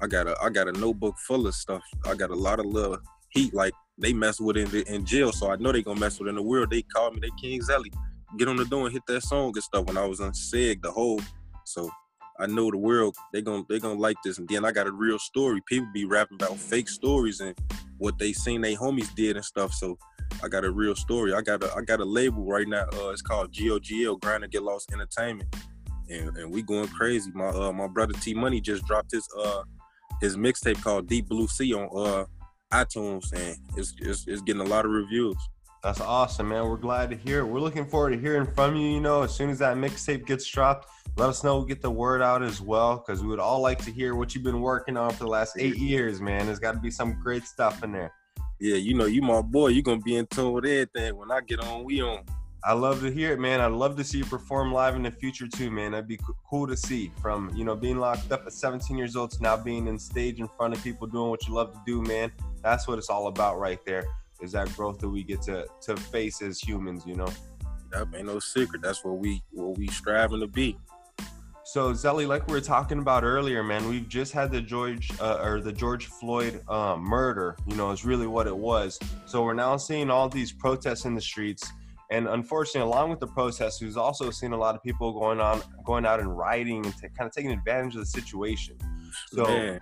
I 0.00 0.06
got 0.06 0.28
a 0.28 0.36
I 0.42 0.50
got 0.50 0.68
a 0.68 0.72
notebook 0.72 1.16
full 1.26 1.46
of 1.46 1.54
stuff. 1.54 1.82
I 2.04 2.14
got 2.14 2.30
a 2.30 2.34
lot 2.34 2.60
of 2.60 2.66
little 2.66 2.98
heat. 3.30 3.54
Like 3.54 3.72
they 3.98 4.12
mess 4.12 4.40
with 4.40 4.56
it 4.56 4.72
in, 4.72 4.94
in 4.94 5.04
jail, 5.04 5.32
so 5.32 5.50
I 5.50 5.56
know 5.56 5.72
they 5.72 5.82
gonna 5.82 5.98
mess 5.98 6.18
with 6.18 6.28
it 6.28 6.30
in 6.30 6.36
the 6.36 6.42
world. 6.42 6.70
They 6.70 6.82
called 6.82 7.14
me, 7.14 7.20
they 7.20 7.30
King 7.40 7.60
Zelly, 7.60 7.92
get 8.38 8.48
on 8.48 8.56
the 8.56 8.66
door 8.66 8.84
and 8.84 8.92
hit 8.92 9.02
that 9.08 9.22
song 9.22 9.52
and 9.54 9.62
stuff. 9.62 9.86
When 9.86 9.96
I 9.96 10.06
was 10.06 10.20
on 10.20 10.32
SEG, 10.32 10.82
the 10.82 10.90
whole, 10.90 11.20
so 11.64 11.90
I 12.38 12.46
know 12.46 12.70
the 12.70 12.76
world 12.76 13.16
they 13.32 13.40
gonna 13.40 13.64
they 13.68 13.80
gonna 13.80 13.98
like 13.98 14.16
this. 14.22 14.38
And 14.38 14.48
then 14.48 14.64
I 14.64 14.70
got 14.70 14.86
a 14.86 14.92
real 14.92 15.18
story. 15.18 15.60
People 15.66 15.88
be 15.92 16.04
rapping 16.04 16.36
about 16.36 16.58
fake 16.58 16.88
stories 16.88 17.40
and 17.40 17.56
what 17.98 18.18
they 18.18 18.32
seen 18.32 18.60
they 18.60 18.76
homies 18.76 19.14
did 19.14 19.36
and 19.36 19.44
stuff. 19.44 19.72
So 19.72 19.98
I 20.42 20.48
got 20.48 20.64
a 20.64 20.70
real 20.70 20.94
story. 20.94 21.32
I 21.32 21.40
got 21.40 21.62
a 21.62 21.74
I 21.74 21.82
got 21.82 22.00
a 22.00 22.04
label 22.04 22.44
right 22.44 22.68
now. 22.68 22.86
Uh, 22.92 23.08
it's 23.08 23.22
called 23.22 23.52
GOGL 23.52 24.20
Grind 24.20 24.44
and 24.44 24.52
Get 24.52 24.62
Lost 24.62 24.92
Entertainment, 24.92 25.54
and, 26.08 26.36
and 26.36 26.52
we 26.52 26.62
going 26.62 26.88
crazy. 26.88 27.30
My 27.34 27.48
uh 27.48 27.72
my 27.72 27.86
brother 27.86 28.12
T 28.14 28.34
Money 28.34 28.60
just 28.60 28.84
dropped 28.86 29.12
his 29.12 29.28
uh 29.38 29.62
his 30.20 30.36
mixtape 30.36 30.82
called 30.82 31.08
Deep 31.08 31.28
Blue 31.28 31.46
Sea 31.46 31.74
on 31.74 31.88
uh 31.94 32.24
iTunes, 32.72 33.32
and 33.32 33.56
it's, 33.76 33.94
it's 34.00 34.26
it's 34.26 34.42
getting 34.42 34.62
a 34.62 34.64
lot 34.68 34.84
of 34.84 34.90
reviews. 34.90 35.36
That's 35.82 36.00
awesome, 36.00 36.48
man. 36.48 36.68
We're 36.68 36.78
glad 36.78 37.10
to 37.10 37.16
hear 37.16 37.40
it. 37.40 37.44
We're 37.44 37.60
looking 37.60 37.86
forward 37.86 38.10
to 38.10 38.18
hearing 38.18 38.46
from 38.54 38.74
you. 38.74 38.88
You 38.88 39.00
know, 39.00 39.22
as 39.22 39.34
soon 39.34 39.50
as 39.50 39.60
that 39.60 39.76
mixtape 39.76 40.26
gets 40.26 40.44
dropped, 40.44 40.88
let 41.16 41.28
us 41.28 41.44
know. 41.44 41.62
Get 41.62 41.80
the 41.80 41.90
word 41.90 42.22
out 42.22 42.42
as 42.42 42.60
well, 42.60 42.96
because 42.96 43.22
we 43.22 43.28
would 43.28 43.38
all 43.38 43.60
like 43.60 43.84
to 43.84 43.92
hear 43.92 44.16
what 44.16 44.34
you've 44.34 44.42
been 44.42 44.60
working 44.60 44.96
on 44.96 45.12
for 45.12 45.24
the 45.24 45.30
last 45.30 45.56
eight 45.58 45.76
years, 45.76 46.20
man. 46.20 46.46
There's 46.46 46.58
got 46.58 46.72
to 46.72 46.80
be 46.80 46.90
some 46.90 47.20
great 47.22 47.44
stuff 47.44 47.84
in 47.84 47.92
there. 47.92 48.12
Yeah, 48.58 48.76
you 48.76 48.94
know, 48.94 49.04
you 49.04 49.20
my 49.22 49.42
boy. 49.42 49.68
You're 49.68 49.82
gonna 49.82 50.00
be 50.00 50.16
in 50.16 50.26
tune 50.26 50.52
with 50.52 50.64
everything. 50.64 51.16
When 51.16 51.30
I 51.30 51.40
get 51.40 51.60
on, 51.60 51.84
we 51.84 52.00
on. 52.00 52.24
I 52.64 52.72
love 52.72 53.00
to 53.02 53.10
hear 53.10 53.32
it, 53.32 53.38
man. 53.38 53.60
I'd 53.60 53.70
love 53.72 53.96
to 53.96 54.02
see 54.02 54.18
you 54.18 54.24
perform 54.24 54.72
live 54.72 54.96
in 54.96 55.02
the 55.02 55.10
future 55.10 55.46
too, 55.46 55.70
man. 55.70 55.92
That'd 55.92 56.08
be 56.08 56.18
cool 56.48 56.66
to 56.66 56.76
see. 56.76 57.12
From 57.20 57.54
you 57.54 57.64
know 57.64 57.76
being 57.76 57.98
locked 57.98 58.32
up 58.32 58.46
at 58.46 58.52
17 58.52 58.96
years 58.96 59.14
old 59.14 59.30
to 59.32 59.42
now 59.42 59.56
being 59.56 59.86
in 59.86 59.98
stage 59.98 60.40
in 60.40 60.48
front 60.48 60.74
of 60.74 60.82
people 60.82 61.06
doing 61.06 61.30
what 61.30 61.46
you 61.46 61.54
love 61.54 61.72
to 61.74 61.80
do, 61.86 62.02
man. 62.02 62.32
That's 62.62 62.88
what 62.88 62.98
it's 62.98 63.10
all 63.10 63.28
about, 63.28 63.58
right 63.58 63.78
there. 63.84 64.04
Is 64.40 64.52
that 64.52 64.74
growth 64.74 64.98
that 65.00 65.08
we 65.08 65.22
get 65.22 65.42
to 65.42 65.66
to 65.82 65.96
face 65.96 66.42
as 66.42 66.58
humans, 66.58 67.04
you 67.06 67.14
know? 67.14 67.28
That 67.90 68.08
ain't 68.14 68.26
no 68.26 68.38
secret. 68.38 68.82
That's 68.82 69.04
what 69.04 69.18
we 69.18 69.42
what 69.52 69.76
we 69.78 69.86
striving 69.88 70.40
to 70.40 70.48
be. 70.48 70.78
So 71.66 71.90
Zelly, 71.90 72.28
like 72.28 72.46
we 72.46 72.52
were 72.52 72.60
talking 72.60 73.00
about 73.00 73.24
earlier, 73.24 73.64
man, 73.64 73.88
we've 73.88 74.08
just 74.08 74.32
had 74.32 74.52
the 74.52 74.60
George 74.60 75.10
uh, 75.20 75.40
or 75.42 75.60
the 75.60 75.72
George 75.72 76.06
Floyd 76.06 76.62
uh, 76.68 76.96
murder. 76.96 77.56
You 77.66 77.74
know, 77.74 77.90
is 77.90 78.04
really 78.04 78.28
what 78.28 78.46
it 78.46 78.56
was. 78.56 79.00
So 79.26 79.42
we're 79.42 79.52
now 79.52 79.76
seeing 79.76 80.08
all 80.08 80.28
these 80.28 80.52
protests 80.52 81.06
in 81.06 81.16
the 81.16 81.20
streets, 81.20 81.68
and 82.12 82.28
unfortunately, 82.28 82.88
along 82.88 83.10
with 83.10 83.18
the 83.18 83.26
protests, 83.26 83.82
we've 83.82 83.96
also 83.96 84.30
seen 84.30 84.52
a 84.52 84.56
lot 84.56 84.76
of 84.76 84.82
people 84.84 85.12
going 85.12 85.40
on, 85.40 85.60
going 85.84 86.06
out 86.06 86.20
and 86.20 86.38
rioting 86.38 86.86
and 86.86 86.96
t- 86.96 87.08
kind 87.18 87.26
of 87.28 87.32
taking 87.32 87.50
advantage 87.50 87.94
of 87.94 88.00
the 88.00 88.06
situation. 88.06 88.78
So, 89.32 89.42
man. 89.42 89.80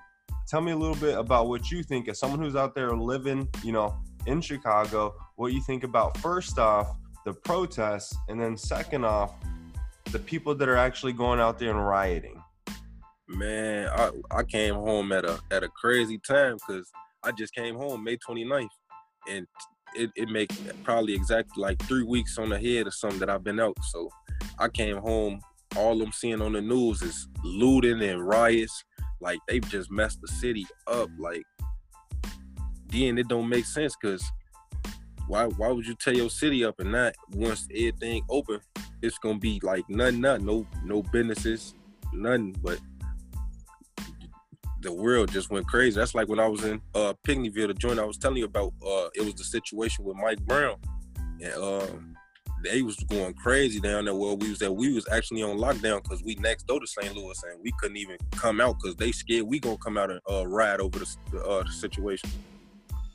tell 0.49 0.63
me 0.63 0.73
a 0.73 0.77
little 0.77 0.97
bit 0.97 1.19
about 1.19 1.49
what 1.49 1.71
you 1.71 1.83
think 1.83 2.09
as 2.09 2.19
someone 2.19 2.41
who's 2.41 2.57
out 2.57 2.75
there 2.75 2.97
living, 2.97 3.47
you 3.63 3.73
know, 3.73 3.95
in 4.27 4.41
Chicago. 4.41 5.15
What 5.37 5.53
you 5.53 5.61
think 5.61 5.85
about 5.85 6.17
first 6.17 6.59
off 6.59 6.97
the 7.27 7.35
protests, 7.35 8.17
and 8.29 8.41
then 8.41 8.57
second 8.57 9.05
off 9.05 9.35
the 10.13 10.19
people 10.19 10.55
that 10.55 10.69
are 10.69 10.77
actually 10.77 11.13
going 11.13 11.41
out 11.41 11.59
there 11.59 11.71
and 11.71 11.87
rioting? 11.87 12.43
Man, 13.29 13.89
I, 13.89 14.11
I 14.31 14.43
came 14.43 14.75
home 14.75 15.13
at 15.13 15.25
a 15.25 15.41
at 15.51 15.63
a 15.63 15.69
crazy 15.69 16.19
time 16.19 16.57
because 16.57 16.91
I 17.23 17.33
just 17.33 17.55
came 17.55 17.75
home 17.75 18.05
May 18.05 18.19
29th, 18.19 18.69
and 19.29 19.47
it, 19.95 20.11
it 20.15 20.29
make 20.29 20.51
probably 20.85 21.15
exactly 21.15 21.63
like 21.63 21.81
three 21.85 22.03
weeks 22.03 22.39
on 22.39 22.51
the 22.51 22.59
head 22.59 22.87
or 22.87 22.91
something 22.91 23.19
that 23.21 23.31
I've 23.31 23.45
been 23.45 23.61
out. 23.61 23.77
So 23.91 24.11
I 24.59 24.69
came 24.69 24.99
home. 24.99 25.41
All 25.77 26.01
I'm 26.03 26.13
seeing 26.13 26.41
on 26.41 26.53
the 26.53 26.61
news 26.61 27.03
is 27.03 27.29
looting 27.43 28.03
and 28.03 28.25
riots. 28.27 28.85
Like 29.21 29.41
they've 29.49 29.69
just 29.69 29.91
messed 29.91 30.21
the 30.21 30.29
city 30.29 30.67
up. 30.87 31.09
Like 31.19 31.43
then 32.89 33.19
it 33.19 33.29
don't 33.29 33.49
make 33.49 33.65
sense 33.65 33.97
because 34.01 34.25
why 35.27 35.47
why 35.47 35.69
would 35.69 35.87
you 35.87 35.95
tear 35.95 36.15
your 36.15 36.31
city 36.31 36.65
up 36.65 36.79
and 36.79 36.93
not 36.93 37.15
once 37.33 37.67
everything 37.71 38.23
open 38.29 38.61
it's 39.05 39.19
gonna 39.19 39.39
be 39.39 39.61
like 39.63 39.89
nothing, 39.89 40.21
nothing, 40.21 40.47
no, 40.47 40.67
no 40.85 41.03
businesses, 41.03 41.75
nothing. 42.13 42.57
But 42.63 42.81
the 44.81 44.93
world 44.93 45.31
just 45.31 45.51
went 45.51 45.67
crazy. 45.67 45.97
That's 45.97 46.15
like 46.15 46.29
when 46.29 46.41
I 46.41 46.49
was 46.49 46.65
in 46.65 46.81
uh 46.95 47.15
Pinckneyville, 47.27 47.69
the 47.69 47.75
joint 47.75 47.99
I 47.99 48.05
was 48.05 48.17
telling 48.17 48.39
you 48.39 48.47
about. 48.47 48.73
Uh, 48.85 49.09
it 49.15 49.25
was 49.25 49.35
the 49.35 49.45
situation 49.45 50.05
with 50.05 50.17
Mike 50.17 50.41
Brown, 50.47 50.77
and 51.43 51.55
um, 51.55 52.17
they 52.63 52.81
was 52.83 52.97
going 52.97 53.35
crazy 53.35 53.79
down 53.79 54.07
there. 54.07 54.15
Where 54.15 54.35
we 54.35 54.49
was 54.49 54.63
at, 54.63 54.75
we 54.75 54.93
was 54.93 55.07
actually 55.13 55.43
on 55.43 55.59
lockdown 55.59 56.03
because 56.03 56.23
we 56.23 56.35
next 56.37 56.67
door 56.67 56.81
to 56.81 56.87
St. 56.87 57.15
Louis, 57.15 57.41
and 57.51 57.61
we 57.63 57.73
couldn't 57.79 57.99
even 57.99 58.17
come 58.33 58.61
out 58.61 58.77
because 58.81 58.97
they 58.97 59.13
scared 59.13 59.45
we 59.45 59.61
gonna 59.61 59.77
come 59.79 59.99
out 59.99 60.11
and 60.11 60.21
uh, 60.31 60.47
ride 60.47 60.81
over 60.81 60.99
the, 60.99 61.41
uh, 61.41 61.63
the 61.63 61.73
situation. 61.73 62.31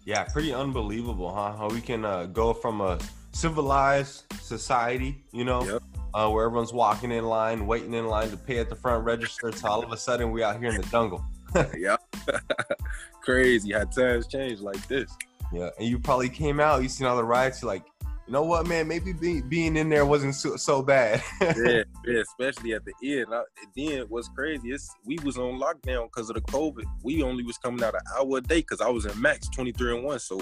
Yeah, 0.05 0.23
pretty 0.25 0.53
unbelievable, 0.53 1.33
huh? 1.33 1.55
How 1.55 1.67
we 1.69 1.81
can 1.81 2.05
uh, 2.05 2.25
go 2.27 2.53
from 2.53 2.81
a 2.81 2.97
civilized 3.39 4.25
society, 4.41 5.23
you 5.31 5.45
know, 5.45 5.63
yep. 5.63 5.81
uh, 6.13 6.29
where 6.29 6.45
everyone's 6.45 6.73
walking 6.73 7.11
in 7.11 7.23
line, 7.23 7.65
waiting 7.65 7.93
in 7.93 8.07
line 8.07 8.29
to 8.29 8.37
pay 8.37 8.59
at 8.59 8.69
the 8.69 8.75
front 8.75 9.05
register. 9.05 9.51
So 9.53 9.69
all 9.69 9.83
of 9.83 9.91
a 9.93 9.97
sudden, 9.97 10.31
we 10.31 10.43
out 10.43 10.59
here 10.59 10.69
in 10.69 10.81
the 10.81 10.87
jungle. 10.87 11.23
yeah, 11.77 11.95
crazy 13.21 13.71
how 13.71 13.85
times 13.85 14.27
change 14.27 14.59
like 14.59 14.85
this. 14.89 15.09
Yeah, 15.53 15.69
and 15.79 15.87
you 15.87 15.99
probably 15.99 16.27
came 16.27 16.59
out, 16.59 16.83
you 16.83 16.89
seen 16.89 17.07
all 17.07 17.15
the 17.15 17.23
riots, 17.23 17.61
you're 17.61 17.71
like, 17.71 17.85
you 18.27 18.33
know 18.33 18.43
what, 18.43 18.67
man? 18.67 18.87
Maybe 18.87 19.13
be, 19.13 19.41
being 19.41 19.75
in 19.77 19.89
there 19.89 20.05
wasn't 20.05 20.35
so, 20.35 20.57
so 20.57 20.83
bad. 20.83 21.23
yeah, 21.41 21.83
yeah, 22.05 22.19
especially 22.19 22.73
at 22.73 22.83
the 22.85 22.93
end. 23.01 23.27
I, 23.33 23.41
then 23.75 24.01
what's 24.09 24.27
crazy 24.27 24.71
is 24.71 24.87
we 25.05 25.17
was 25.23 25.37
on 25.37 25.59
lockdown 25.59 26.07
because 26.07 26.29
of 26.29 26.35
the 26.35 26.41
COVID. 26.41 26.83
We 27.03 27.23
only 27.23 27.43
was 27.43 27.57
coming 27.57 27.83
out 27.83 27.95
an 27.95 28.01
hour 28.15 28.37
a 28.37 28.41
day 28.41 28.59
because 28.59 28.81
I 28.81 28.89
was 28.89 29.05
in 29.05 29.19
max 29.19 29.47
23 29.49 29.95
and 29.95 30.03
1. 30.03 30.19
So 30.19 30.41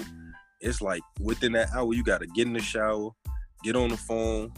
it's 0.60 0.82
like 0.82 1.02
within 1.20 1.52
that 1.52 1.70
hour 1.72 1.92
you 1.94 2.02
got 2.02 2.20
to 2.20 2.26
get 2.26 2.46
in 2.46 2.52
the 2.52 2.60
shower, 2.60 3.10
get 3.62 3.76
on 3.76 3.88
the 3.90 3.96
phone. 3.96 4.52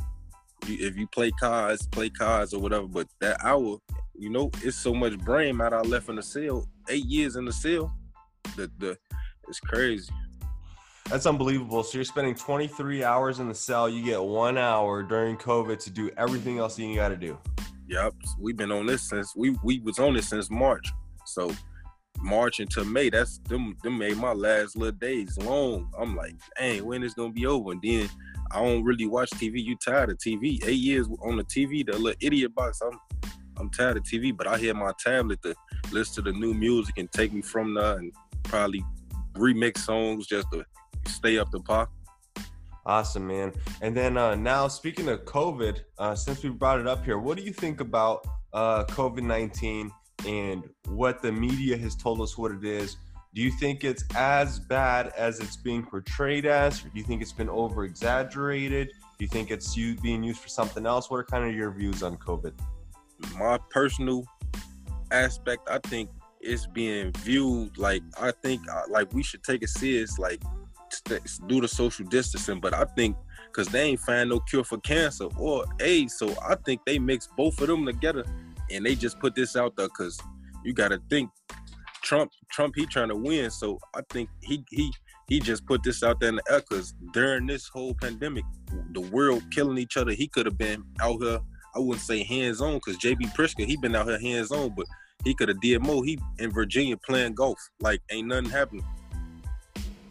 if 0.66 0.96
you 0.96 1.06
play 1.08 1.30
cards, 1.32 1.86
play 1.86 2.10
cards 2.10 2.54
or 2.54 2.60
whatever. 2.60 2.86
But 2.86 3.06
that 3.20 3.42
hour, 3.44 3.78
you 4.14 4.30
know, 4.30 4.50
it's 4.62 4.76
so 4.76 4.94
much 4.94 5.18
brain 5.18 5.56
matter 5.56 5.76
I 5.76 5.82
left 5.82 6.08
in 6.08 6.16
the 6.16 6.22
cell. 6.22 6.68
Eight 6.88 7.06
years 7.06 7.36
in 7.36 7.44
the 7.44 7.52
cell. 7.52 7.94
The 8.56 8.70
the 8.78 8.98
it's 9.48 9.60
crazy. 9.60 10.12
That's 11.08 11.26
unbelievable. 11.26 11.82
So 11.82 11.98
you're 11.98 12.04
spending 12.04 12.36
23 12.36 13.02
hours 13.02 13.40
in 13.40 13.48
the 13.48 13.54
cell. 13.54 13.88
You 13.88 14.04
get 14.04 14.22
one 14.22 14.56
hour 14.56 15.02
during 15.02 15.36
COVID 15.36 15.80
to 15.80 15.90
do 15.90 16.08
everything 16.16 16.58
else 16.58 16.78
you 16.78 16.94
got 16.94 17.08
to 17.08 17.16
do. 17.16 17.36
Yep, 17.88 18.14
we've 18.38 18.56
been 18.56 18.70
on 18.70 18.86
this 18.86 19.08
since 19.08 19.34
we 19.34 19.56
we 19.64 19.80
was 19.80 19.98
on 19.98 20.14
this 20.14 20.28
since 20.28 20.50
March. 20.50 20.86
So 21.26 21.50
March 22.20 22.60
into 22.60 22.84
May, 22.84 23.10
that's 23.10 23.38
them 23.38 23.76
them 23.82 23.98
made 23.98 24.16
my 24.16 24.32
last 24.32 24.76
little 24.76 24.98
days 24.98 25.36
long. 25.38 25.90
I'm 25.98 26.16
like, 26.16 26.34
dang, 26.58 26.84
when 26.84 27.02
is 27.02 27.14
gonna 27.14 27.32
be 27.32 27.46
over? 27.46 27.72
And 27.72 27.82
then 27.82 28.08
I 28.50 28.62
don't 28.62 28.84
really 28.84 29.06
watch 29.06 29.30
TV. 29.30 29.62
You 29.64 29.76
tired 29.76 30.10
of 30.10 30.18
TV? 30.18 30.64
Eight 30.66 30.78
years 30.78 31.08
on 31.22 31.36
the 31.36 31.44
TV, 31.44 31.84
the 31.84 31.98
little 31.98 32.18
idiot 32.20 32.54
box. 32.54 32.80
I'm 32.80 32.98
I'm 33.56 33.70
tired 33.70 33.98
of 33.98 34.04
TV, 34.04 34.34
but 34.36 34.46
I 34.46 34.58
hear 34.58 34.74
my 34.74 34.92
tablet 34.98 35.42
to 35.42 35.54
listen 35.92 36.24
to 36.24 36.32
the 36.32 36.38
new 36.38 36.54
music 36.54 36.96
and 36.98 37.10
take 37.12 37.32
me 37.32 37.42
from 37.42 37.74
there 37.74 37.98
and 37.98 38.12
probably 38.44 38.84
remix 39.34 39.78
songs 39.78 40.26
just 40.26 40.50
to 40.52 40.64
stay 41.06 41.38
up 41.38 41.50
to 41.50 41.60
par. 41.60 41.88
Awesome, 42.86 43.26
man. 43.26 43.52
And 43.82 43.94
then 43.94 44.16
uh, 44.16 44.34
now, 44.34 44.66
speaking 44.68 45.08
of 45.08 45.24
COVID, 45.24 45.80
uh, 45.98 46.14
since 46.14 46.42
we 46.42 46.50
brought 46.50 46.80
it 46.80 46.86
up 46.86 47.04
here, 47.04 47.18
what 47.18 47.36
do 47.36 47.42
you 47.42 47.52
think 47.52 47.80
about 47.80 48.26
uh, 48.52 48.84
COVID 48.84 49.22
19 49.22 49.90
and 50.26 50.68
what 50.86 51.22
the 51.22 51.32
media 51.32 51.76
has 51.76 51.94
told 51.94 52.20
us 52.20 52.36
what 52.36 52.52
it 52.52 52.64
is. 52.64 52.96
Do 53.32 53.42
you 53.42 53.50
think 53.52 53.84
it's 53.84 54.04
as 54.16 54.58
bad 54.58 55.08
as 55.16 55.38
it's 55.38 55.56
being 55.56 55.84
portrayed 55.84 56.46
as? 56.46 56.84
Or 56.84 56.88
do 56.88 56.98
you 56.98 57.04
think 57.04 57.22
it's 57.22 57.32
been 57.32 57.48
over 57.48 57.84
exaggerated? 57.84 58.88
Do 58.88 59.24
you 59.24 59.28
think 59.28 59.50
it's 59.50 59.76
you 59.76 59.94
being 59.96 60.22
used 60.22 60.40
for 60.40 60.48
something 60.48 60.84
else? 60.84 61.10
What 61.10 61.18
are 61.18 61.24
kind 61.24 61.48
of 61.48 61.54
your 61.54 61.70
views 61.70 62.02
on 62.02 62.16
COVID? 62.16 62.52
My 63.38 63.58
personal 63.70 64.24
aspect, 65.12 65.68
I 65.70 65.78
think 65.78 66.10
it's 66.40 66.66
being 66.66 67.12
viewed 67.18 67.76
like 67.76 68.02
I 68.18 68.32
think 68.42 68.62
uh, 68.68 68.82
like 68.88 69.12
we 69.12 69.22
should 69.22 69.44
take 69.44 69.62
it 69.62 69.68
serious, 69.68 70.18
like 70.18 70.42
do 71.46 71.60
the 71.60 71.68
social 71.68 72.06
distancing. 72.06 72.60
But 72.60 72.74
I 72.74 72.84
think 72.84 73.16
because 73.46 73.68
they 73.68 73.82
ain't 73.82 74.00
find 74.00 74.30
no 74.30 74.40
cure 74.40 74.64
for 74.64 74.78
cancer 74.78 75.28
or 75.36 75.66
AIDS, 75.80 76.14
so 76.14 76.34
I 76.42 76.54
think 76.54 76.80
they 76.86 76.98
mix 76.98 77.28
both 77.36 77.60
of 77.60 77.68
them 77.68 77.84
together 77.84 78.24
and 78.72 78.84
they 78.84 78.94
just 78.94 79.18
put 79.20 79.34
this 79.34 79.56
out 79.56 79.76
there 79.76 79.88
because 79.88 80.18
you 80.64 80.72
got 80.72 80.88
to 80.88 81.00
think 81.08 81.30
Trump 82.02 82.30
Trump 82.50 82.74
he 82.76 82.86
trying 82.86 83.08
to 83.08 83.16
win. 83.16 83.50
So 83.50 83.78
I 83.94 84.00
think 84.10 84.28
he 84.42 84.64
he 84.70 84.92
he 85.28 85.40
just 85.40 85.64
put 85.66 85.82
this 85.82 86.02
out 86.02 86.20
there 86.20 86.30
in 86.30 86.36
the 86.36 86.42
air 86.50 86.60
because 86.60 86.94
during 87.12 87.46
this 87.46 87.68
whole 87.68 87.94
pandemic, 87.94 88.44
the 88.92 89.00
world 89.00 89.42
killing 89.50 89.78
each 89.78 89.96
other, 89.96 90.12
he 90.12 90.26
could 90.26 90.46
have 90.46 90.58
been 90.58 90.82
out 91.00 91.22
here. 91.22 91.40
I 91.74 91.78
wouldn't 91.78 92.04
say 92.04 92.24
hands 92.24 92.60
on 92.60 92.74
because 92.74 92.98
JB 92.98 93.34
Pritzker 93.36 93.64
he 93.64 93.76
been 93.76 93.94
out 93.94 94.08
here 94.08 94.18
hands 94.18 94.50
on, 94.50 94.74
but 94.76 94.86
he 95.24 95.34
could 95.34 95.48
have 95.48 95.60
did 95.60 95.82
more. 95.82 96.04
He 96.04 96.18
in 96.38 96.50
Virginia 96.50 96.96
playing 96.96 97.34
golf, 97.34 97.58
like 97.80 98.00
ain't 98.10 98.28
nothing 98.28 98.50
happening. 98.50 98.84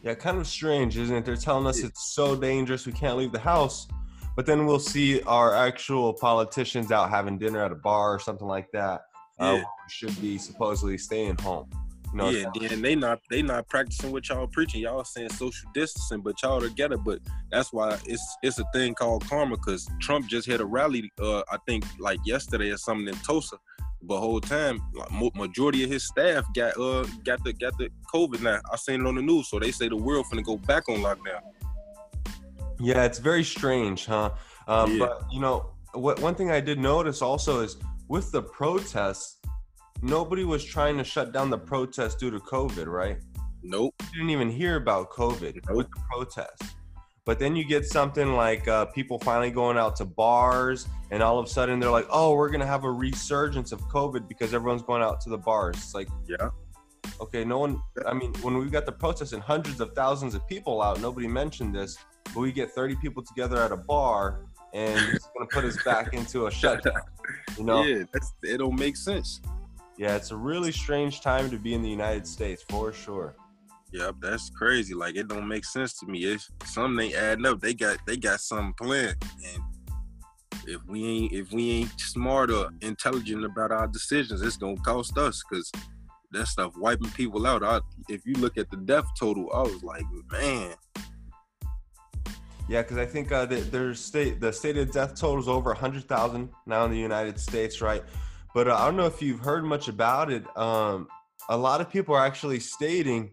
Yeah, 0.03 0.13
kind 0.13 0.37
of 0.37 0.47
strange, 0.47 0.97
isn't 0.97 1.13
it? 1.13 1.25
They're 1.25 1.35
telling 1.35 1.67
us 1.67 1.79
it's 1.79 2.13
so 2.13 2.35
dangerous 2.35 2.85
we 2.85 2.93
can't 2.93 3.17
leave 3.17 3.33
the 3.33 3.39
house, 3.39 3.87
but 4.35 4.45
then 4.45 4.65
we'll 4.65 4.79
see 4.79 5.21
our 5.23 5.53
actual 5.55 6.13
politicians 6.13 6.91
out 6.91 7.09
having 7.09 7.37
dinner 7.37 7.63
at 7.63 7.71
a 7.71 7.75
bar 7.75 8.13
or 8.13 8.19
something 8.19 8.47
like 8.47 8.71
that. 8.71 9.01
Uh, 9.39 9.55
Yeah. 9.57 9.57
we 9.57 9.89
should 9.89 10.21
be 10.21 10.37
supposedly 10.37 10.97
staying 10.97 11.37
home. 11.39 11.69
You 12.11 12.17
know, 12.17 12.29
yeah, 12.29 12.49
then 12.59 12.81
they 12.81 12.95
not 12.95 13.19
they 13.29 13.43
not 13.43 13.67
practicing 13.69 14.11
what 14.11 14.27
y'all 14.29 14.47
preaching. 14.47 14.81
Y'all 14.81 15.03
saying 15.03 15.29
social 15.29 15.69
distancing, 15.75 16.21
but 16.21 16.41
y'all 16.41 16.59
together. 16.59 16.97
But 16.97 17.19
that's 17.51 17.71
why 17.71 17.99
it's 18.05 18.37
it's 18.41 18.57
a 18.57 18.65
thing 18.73 18.95
called 18.95 19.27
karma. 19.29 19.57
Cause 19.57 19.87
Trump 20.01 20.27
just 20.27 20.47
had 20.47 20.59
a 20.59 20.65
rally, 20.65 21.11
uh, 21.21 21.43
I 21.51 21.57
think 21.67 21.85
like 21.99 22.19
yesterday 22.25 22.71
or 22.71 22.77
something 22.77 23.07
in 23.07 23.13
Tulsa. 23.21 23.57
But 24.01 24.21
whole 24.21 24.41
time, 24.41 24.81
like 24.93 25.35
majority 25.35 25.83
of 25.83 25.91
his 25.91 26.07
staff 26.07 26.45
got 26.55 26.77
uh 26.77 27.05
got 27.23 27.43
the 27.43 27.53
got 27.53 27.77
the 27.77 27.89
COVID 28.13 28.41
now. 28.41 28.59
I 28.71 28.77
seen 28.77 29.01
it 29.01 29.07
on 29.07 29.15
the 29.15 29.21
news, 29.21 29.49
so 29.49 29.59
they 29.59 29.71
say 29.71 29.87
the 29.87 29.95
world 29.97 30.25
finna 30.31 30.43
go 30.43 30.57
back 30.57 30.89
on 30.89 30.99
lockdown. 30.99 31.41
Yeah, 32.79 33.03
it's 33.03 33.19
very 33.19 33.43
strange, 33.43 34.05
huh? 34.05 34.31
Um, 34.67 34.93
Yeah. 34.93 34.99
But 35.07 35.23
you 35.31 35.39
know, 35.39 35.71
what 35.93 36.19
one 36.21 36.35
thing 36.35 36.51
I 36.51 36.59
did 36.59 36.79
notice 36.79 37.21
also 37.21 37.61
is 37.61 37.77
with 38.07 38.31
the 38.31 38.41
protests, 38.41 39.37
nobody 40.01 40.45
was 40.45 40.63
trying 40.63 40.97
to 40.97 41.03
shut 41.03 41.31
down 41.31 41.49
the 41.49 41.57
protests 41.57 42.15
due 42.15 42.31
to 42.31 42.39
COVID, 42.39 42.87
right? 42.87 43.17
Nope. 43.63 43.93
You 44.13 44.19
didn't 44.19 44.29
even 44.31 44.49
hear 44.49 44.77
about 44.77 45.09
COVID 45.11 45.59
Nope. 45.67 45.77
with 45.77 45.87
the 45.91 46.01
protests. 46.11 46.75
But 47.25 47.37
then 47.37 47.55
you 47.55 47.63
get 47.65 47.85
something 47.85 48.33
like 48.33 48.67
uh, 48.67 48.85
people 48.85 49.19
finally 49.19 49.51
going 49.51 49.77
out 49.77 49.95
to 49.97 50.05
bars, 50.05 50.87
and 51.11 51.21
all 51.21 51.37
of 51.37 51.45
a 51.45 51.49
sudden 51.49 51.79
they're 51.79 51.91
like, 51.91 52.07
"Oh, 52.09 52.33
we're 52.33 52.49
gonna 52.49 52.65
have 52.65 52.85
a 52.85 52.91
resurgence 52.91 53.71
of 53.71 53.81
COVID 53.81 54.27
because 54.27 54.53
everyone's 54.53 54.81
going 54.81 55.03
out 55.03 55.21
to 55.21 55.29
the 55.29 55.37
bars." 55.37 55.75
It's 55.75 55.93
like, 55.93 56.07
Yeah. 56.27 56.49
okay, 57.21 57.43
no 57.43 57.59
one. 57.59 57.81
I 58.07 58.13
mean, 58.13 58.33
when 58.41 58.57
we 58.57 58.67
got 58.69 58.85
the 58.87 58.91
protests 58.93 59.33
and 59.33 59.43
hundreds 59.43 59.79
of 59.79 59.93
thousands 59.93 60.33
of 60.33 60.47
people 60.47 60.81
out, 60.81 61.01
nobody 61.01 61.27
mentioned 61.27 61.75
this. 61.75 61.97
But 62.33 62.41
we 62.41 62.51
get 62.51 62.71
30 62.71 62.95
people 62.97 63.23
together 63.23 63.57
at 63.57 63.71
a 63.71 63.77
bar, 63.77 64.41
and 64.73 64.99
it's 65.15 65.27
gonna 65.35 65.47
put 65.51 65.65
us 65.65 65.81
back 65.83 66.13
into 66.13 66.47
a 66.47 66.51
shutdown. 66.51 67.01
You 67.57 67.63
know? 67.63 67.83
Yeah, 67.83 68.03
that's 68.11 68.33
it. 68.43 68.57
Don't 68.57 68.79
make 68.79 68.95
sense. 68.95 69.41
yeah, 69.97 70.15
it's 70.15 70.31
a 70.31 70.37
really 70.37 70.71
strange 70.71 71.21
time 71.21 71.49
to 71.49 71.57
be 71.57 71.73
in 71.73 71.81
the 71.81 71.89
United 71.89 72.25
States 72.27 72.63
for 72.69 72.93
sure. 72.93 73.35
Yep, 73.91 74.15
that's 74.21 74.49
crazy. 74.51 74.93
Like 74.93 75.15
it 75.15 75.27
don't 75.27 75.47
make 75.47 75.65
sense 75.65 75.97
to 75.99 76.05
me. 76.05 76.23
If 76.25 76.47
something 76.63 77.07
ain't 77.07 77.15
adding 77.15 77.45
up, 77.45 77.59
they 77.59 77.73
got 77.73 77.97
they 78.05 78.17
got 78.17 78.39
something 78.39 78.73
planned. 78.79 79.15
And 79.53 79.63
if 80.67 80.85
we 80.87 81.05
ain't 81.05 81.33
if 81.33 81.51
we 81.51 81.71
ain't 81.71 81.99
smart 81.99 82.51
or 82.51 82.69
intelligent 82.81 83.43
about 83.43 83.71
our 83.71 83.87
decisions, 83.87 84.41
it's 84.41 84.57
gonna 84.57 84.77
cost 84.77 85.17
us 85.17 85.43
because 85.49 85.71
that 86.31 86.47
stuff 86.47 86.77
wiping 86.77 87.09
people 87.11 87.47
out. 87.47 87.63
I, 87.63 87.81
if 88.07 88.25
you 88.25 88.35
look 88.35 88.57
at 88.57 88.69
the 88.69 88.77
death 88.77 89.05
total, 89.19 89.49
I 89.51 89.63
was 89.63 89.81
like, 89.81 90.03
man, 90.31 90.75
Yeah, 92.69 92.83
because 92.83 92.97
I 92.97 93.05
think 93.07 93.31
uh, 93.31 93.47
the, 93.47 93.55
there's 93.55 93.99
state 93.99 94.39
the 94.39 94.53
stated 94.53 94.91
death 94.91 95.19
total 95.19 95.39
is 95.39 95.47
over 95.47 95.71
100,000 95.71 96.49
now 96.67 96.85
in 96.85 96.91
the 96.91 96.99
United 96.99 97.39
States, 97.39 97.81
right? 97.81 98.03
But 98.53 98.67
uh, 98.67 98.75
I 98.75 98.85
don't 98.85 98.95
know 98.95 99.07
if 99.07 99.23
you've 99.23 99.39
heard 99.39 99.65
much 99.65 99.87
about 99.87 100.31
it. 100.31 100.45
Um, 100.55 101.07
a 101.49 101.57
lot 101.57 101.81
of 101.81 101.89
people 101.89 102.13
are 102.13 102.23
actually 102.23 102.59
stating 102.59 103.31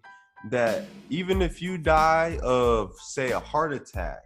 that 0.48 0.84
even 1.10 1.42
if 1.42 1.60
you 1.60 1.76
die 1.76 2.38
of, 2.42 2.94
say, 2.98 3.32
a 3.32 3.38
heart 3.38 3.74
attack, 3.74 4.24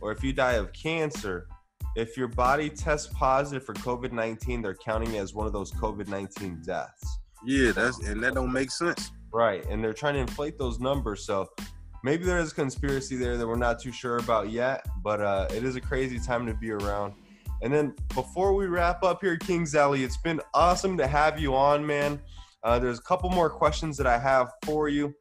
or 0.00 0.12
if 0.12 0.22
you 0.22 0.32
die 0.32 0.52
of 0.52 0.72
cancer, 0.72 1.48
if 1.96 2.16
your 2.16 2.28
body 2.28 2.70
tests 2.70 3.12
positive 3.12 3.64
for 3.64 3.74
COVID 3.74 4.12
19, 4.12 4.62
they're 4.62 4.76
counting 4.76 5.14
it 5.14 5.18
as 5.18 5.34
one 5.34 5.48
of 5.48 5.52
those 5.52 5.72
COVID 5.72 6.06
19 6.06 6.62
deaths. 6.64 7.18
yeah, 7.44 7.72
that's 7.72 7.98
and 8.06 8.22
that 8.22 8.34
don't 8.34 8.52
make 8.52 8.70
sense. 8.70 9.10
Right. 9.32 9.64
And 9.68 9.82
they're 9.82 9.92
trying 9.92 10.14
to 10.14 10.20
inflate 10.20 10.56
those 10.56 10.78
numbers. 10.78 11.24
So 11.24 11.48
maybe 12.02 12.24
there 12.24 12.38
is 12.38 12.52
a 12.52 12.54
conspiracy 12.54 13.16
there 13.16 13.36
that 13.36 13.46
we're 13.46 13.56
not 13.56 13.80
too 13.80 13.92
sure 13.92 14.18
about 14.18 14.50
yet, 14.50 14.86
but 15.02 15.20
uh, 15.20 15.46
it 15.50 15.64
is 15.64 15.76
a 15.76 15.80
crazy 15.80 16.18
time 16.18 16.46
to 16.46 16.54
be 16.54 16.70
around. 16.70 17.14
And 17.62 17.72
then 17.72 17.94
before 18.14 18.54
we 18.54 18.66
wrap 18.66 19.04
up 19.04 19.20
here, 19.20 19.36
King 19.36 19.64
Zelly, 19.64 20.04
it's 20.04 20.16
been 20.16 20.40
awesome 20.52 20.98
to 20.98 21.06
have 21.06 21.38
you 21.38 21.54
on, 21.54 21.86
man. 21.86 22.20
Uh, 22.64 22.78
there's 22.78 22.98
a 22.98 23.02
couple 23.02 23.30
more 23.30 23.48
questions 23.48 23.96
that 23.96 24.06
I 24.06 24.18
have 24.18 24.52
for 24.64 24.88
you. 24.88 25.14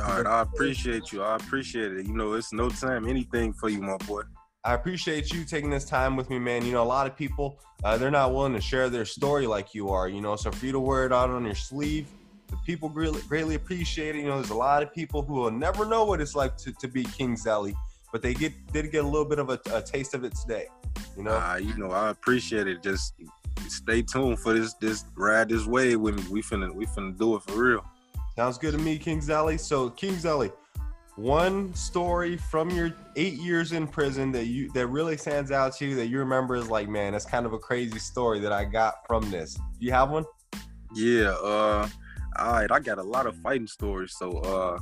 All 0.00 0.16
right, 0.16 0.26
I 0.26 0.42
appreciate 0.42 1.12
you. 1.12 1.22
I 1.22 1.36
appreciate 1.36 1.92
it. 1.92 2.06
You 2.06 2.14
know, 2.14 2.34
it's 2.34 2.52
no 2.52 2.68
time 2.68 3.08
anything 3.08 3.52
for 3.52 3.68
you, 3.68 3.80
my 3.80 3.96
boy. 3.98 4.22
I 4.64 4.74
appreciate 4.74 5.32
you 5.32 5.44
taking 5.44 5.70
this 5.70 5.84
time 5.84 6.14
with 6.16 6.30
me, 6.30 6.38
man. 6.38 6.64
You 6.64 6.72
know, 6.72 6.82
a 6.82 6.84
lot 6.84 7.06
of 7.06 7.16
people, 7.16 7.60
uh, 7.84 7.96
they're 7.96 8.10
not 8.10 8.32
willing 8.32 8.52
to 8.54 8.60
share 8.60 8.90
their 8.90 9.04
story 9.04 9.46
like 9.46 9.74
you 9.74 9.88
are, 9.90 10.08
you 10.08 10.20
know, 10.20 10.36
so 10.36 10.50
for 10.50 10.66
you 10.66 10.72
to 10.72 10.80
wear 10.80 11.06
it 11.06 11.12
out 11.12 11.30
on 11.30 11.44
your 11.44 11.54
sleeve, 11.54 12.06
the 12.48 12.56
people 12.66 12.88
greatly, 12.88 13.20
greatly 13.28 13.54
appreciate 13.54 14.16
it. 14.16 14.20
You 14.20 14.26
know, 14.26 14.36
there's 14.36 14.50
a 14.50 14.54
lot 14.54 14.82
of 14.82 14.92
people 14.92 15.22
who 15.22 15.34
will 15.34 15.50
never 15.50 15.84
know 15.84 16.04
what 16.04 16.20
it's 16.20 16.34
like 16.34 16.56
to, 16.58 16.72
to 16.72 16.88
be 16.88 17.04
King 17.04 17.36
Zelly, 17.36 17.74
but 18.12 18.22
they 18.22 18.34
get 18.34 18.52
did 18.72 18.90
get 18.90 19.04
a 19.04 19.08
little 19.08 19.28
bit 19.28 19.38
of 19.38 19.50
a, 19.50 19.60
a 19.72 19.82
taste 19.82 20.14
of 20.14 20.24
it 20.24 20.34
today, 20.34 20.66
you 21.16 21.22
know? 21.22 21.32
Uh, 21.32 21.56
you 21.56 21.76
know, 21.76 21.90
I 21.90 22.10
appreciate 22.10 22.66
it. 22.66 22.82
Just 22.82 23.14
stay 23.68 24.02
tuned 24.02 24.38
for 24.38 24.54
this 24.54 24.74
this 24.74 25.04
ride 25.14 25.48
this 25.48 25.66
way 25.66 25.96
with 25.96 26.16
me. 26.16 26.24
We 26.30 26.42
finna 26.42 26.72
we 26.72 26.86
finna 26.86 27.16
do 27.18 27.36
it 27.36 27.42
for 27.42 27.62
real. 27.62 27.84
Sounds 28.34 28.56
good 28.56 28.72
to 28.72 28.78
me, 28.78 28.98
King 28.98 29.20
Zelly. 29.20 29.58
So, 29.58 29.90
King 29.90 30.14
Zelly, 30.14 30.52
one 31.16 31.74
story 31.74 32.36
from 32.36 32.70
your 32.70 32.94
eight 33.16 33.34
years 33.34 33.72
in 33.72 33.88
prison 33.88 34.30
that 34.32 34.46
you 34.46 34.70
that 34.72 34.86
really 34.86 35.16
stands 35.16 35.50
out 35.50 35.74
to 35.76 35.86
you 35.86 35.96
that 35.96 36.06
you 36.06 36.18
remember 36.20 36.54
is 36.54 36.70
like, 36.70 36.88
man, 36.88 37.12
that's 37.12 37.24
kind 37.24 37.44
of 37.44 37.52
a 37.52 37.58
crazy 37.58 37.98
story 37.98 38.38
that 38.38 38.52
I 38.52 38.64
got 38.64 39.06
from 39.06 39.28
this. 39.30 39.54
Do 39.54 39.62
you 39.80 39.92
have 39.92 40.10
one? 40.10 40.24
Yeah, 40.94 41.30
uh 41.42 41.88
all 42.38 42.52
right, 42.52 42.70
I 42.70 42.80
got 42.80 42.98
a 42.98 43.02
lot 43.02 43.26
of 43.26 43.36
fighting 43.36 43.66
stories. 43.66 44.14
So 44.16 44.38
uh 44.38 44.78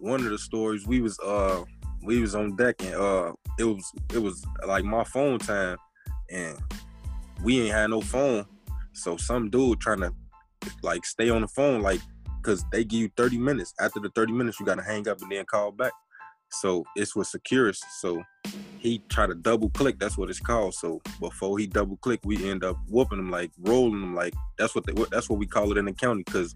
one 0.00 0.20
of 0.20 0.30
the 0.30 0.38
stories 0.38 0.86
we 0.86 1.00
was 1.00 1.18
uh 1.20 1.62
we 2.02 2.20
was 2.20 2.34
on 2.34 2.56
deck 2.56 2.82
and 2.82 2.94
uh 2.94 3.32
it 3.58 3.64
was 3.64 3.92
it 4.12 4.18
was 4.18 4.44
like 4.66 4.84
my 4.84 5.04
phone 5.04 5.38
time 5.38 5.76
and 6.30 6.58
we 7.42 7.60
ain't 7.60 7.72
had 7.72 7.90
no 7.90 8.00
phone. 8.00 8.46
So 8.92 9.16
some 9.16 9.50
dude 9.50 9.80
trying 9.80 10.00
to 10.00 10.12
like 10.82 11.04
stay 11.04 11.30
on 11.30 11.42
the 11.42 11.48
phone 11.48 11.82
like 11.82 12.00
cause 12.42 12.64
they 12.72 12.84
give 12.84 13.00
you 13.00 13.10
30 13.16 13.38
minutes. 13.38 13.72
After 13.80 14.00
the 14.00 14.10
30 14.10 14.32
minutes 14.32 14.58
you 14.58 14.66
gotta 14.66 14.82
hang 14.82 15.06
up 15.08 15.20
and 15.22 15.30
then 15.30 15.44
call 15.44 15.72
back. 15.72 15.92
So 16.50 16.84
it's 16.96 17.16
with 17.16 17.28
Securus. 17.28 17.80
So 18.00 18.22
he 18.78 19.00
tried 19.08 19.28
to 19.28 19.34
double 19.34 19.70
click. 19.70 19.98
That's 19.98 20.18
what 20.18 20.28
it's 20.28 20.40
called. 20.40 20.74
So 20.74 21.00
before 21.20 21.58
he 21.58 21.66
double 21.66 21.96
click, 21.98 22.20
we 22.24 22.50
end 22.50 22.64
up 22.64 22.76
whooping 22.88 23.18
him, 23.18 23.30
like 23.30 23.52
rolling 23.58 24.02
him, 24.02 24.14
like 24.14 24.34
that's 24.58 24.74
what 24.74 24.84
they, 24.84 24.92
that's 25.10 25.30
what 25.30 25.38
we 25.38 25.46
call 25.46 25.70
it 25.70 25.78
in 25.78 25.86
the 25.86 25.92
county. 25.92 26.24
Cause 26.24 26.54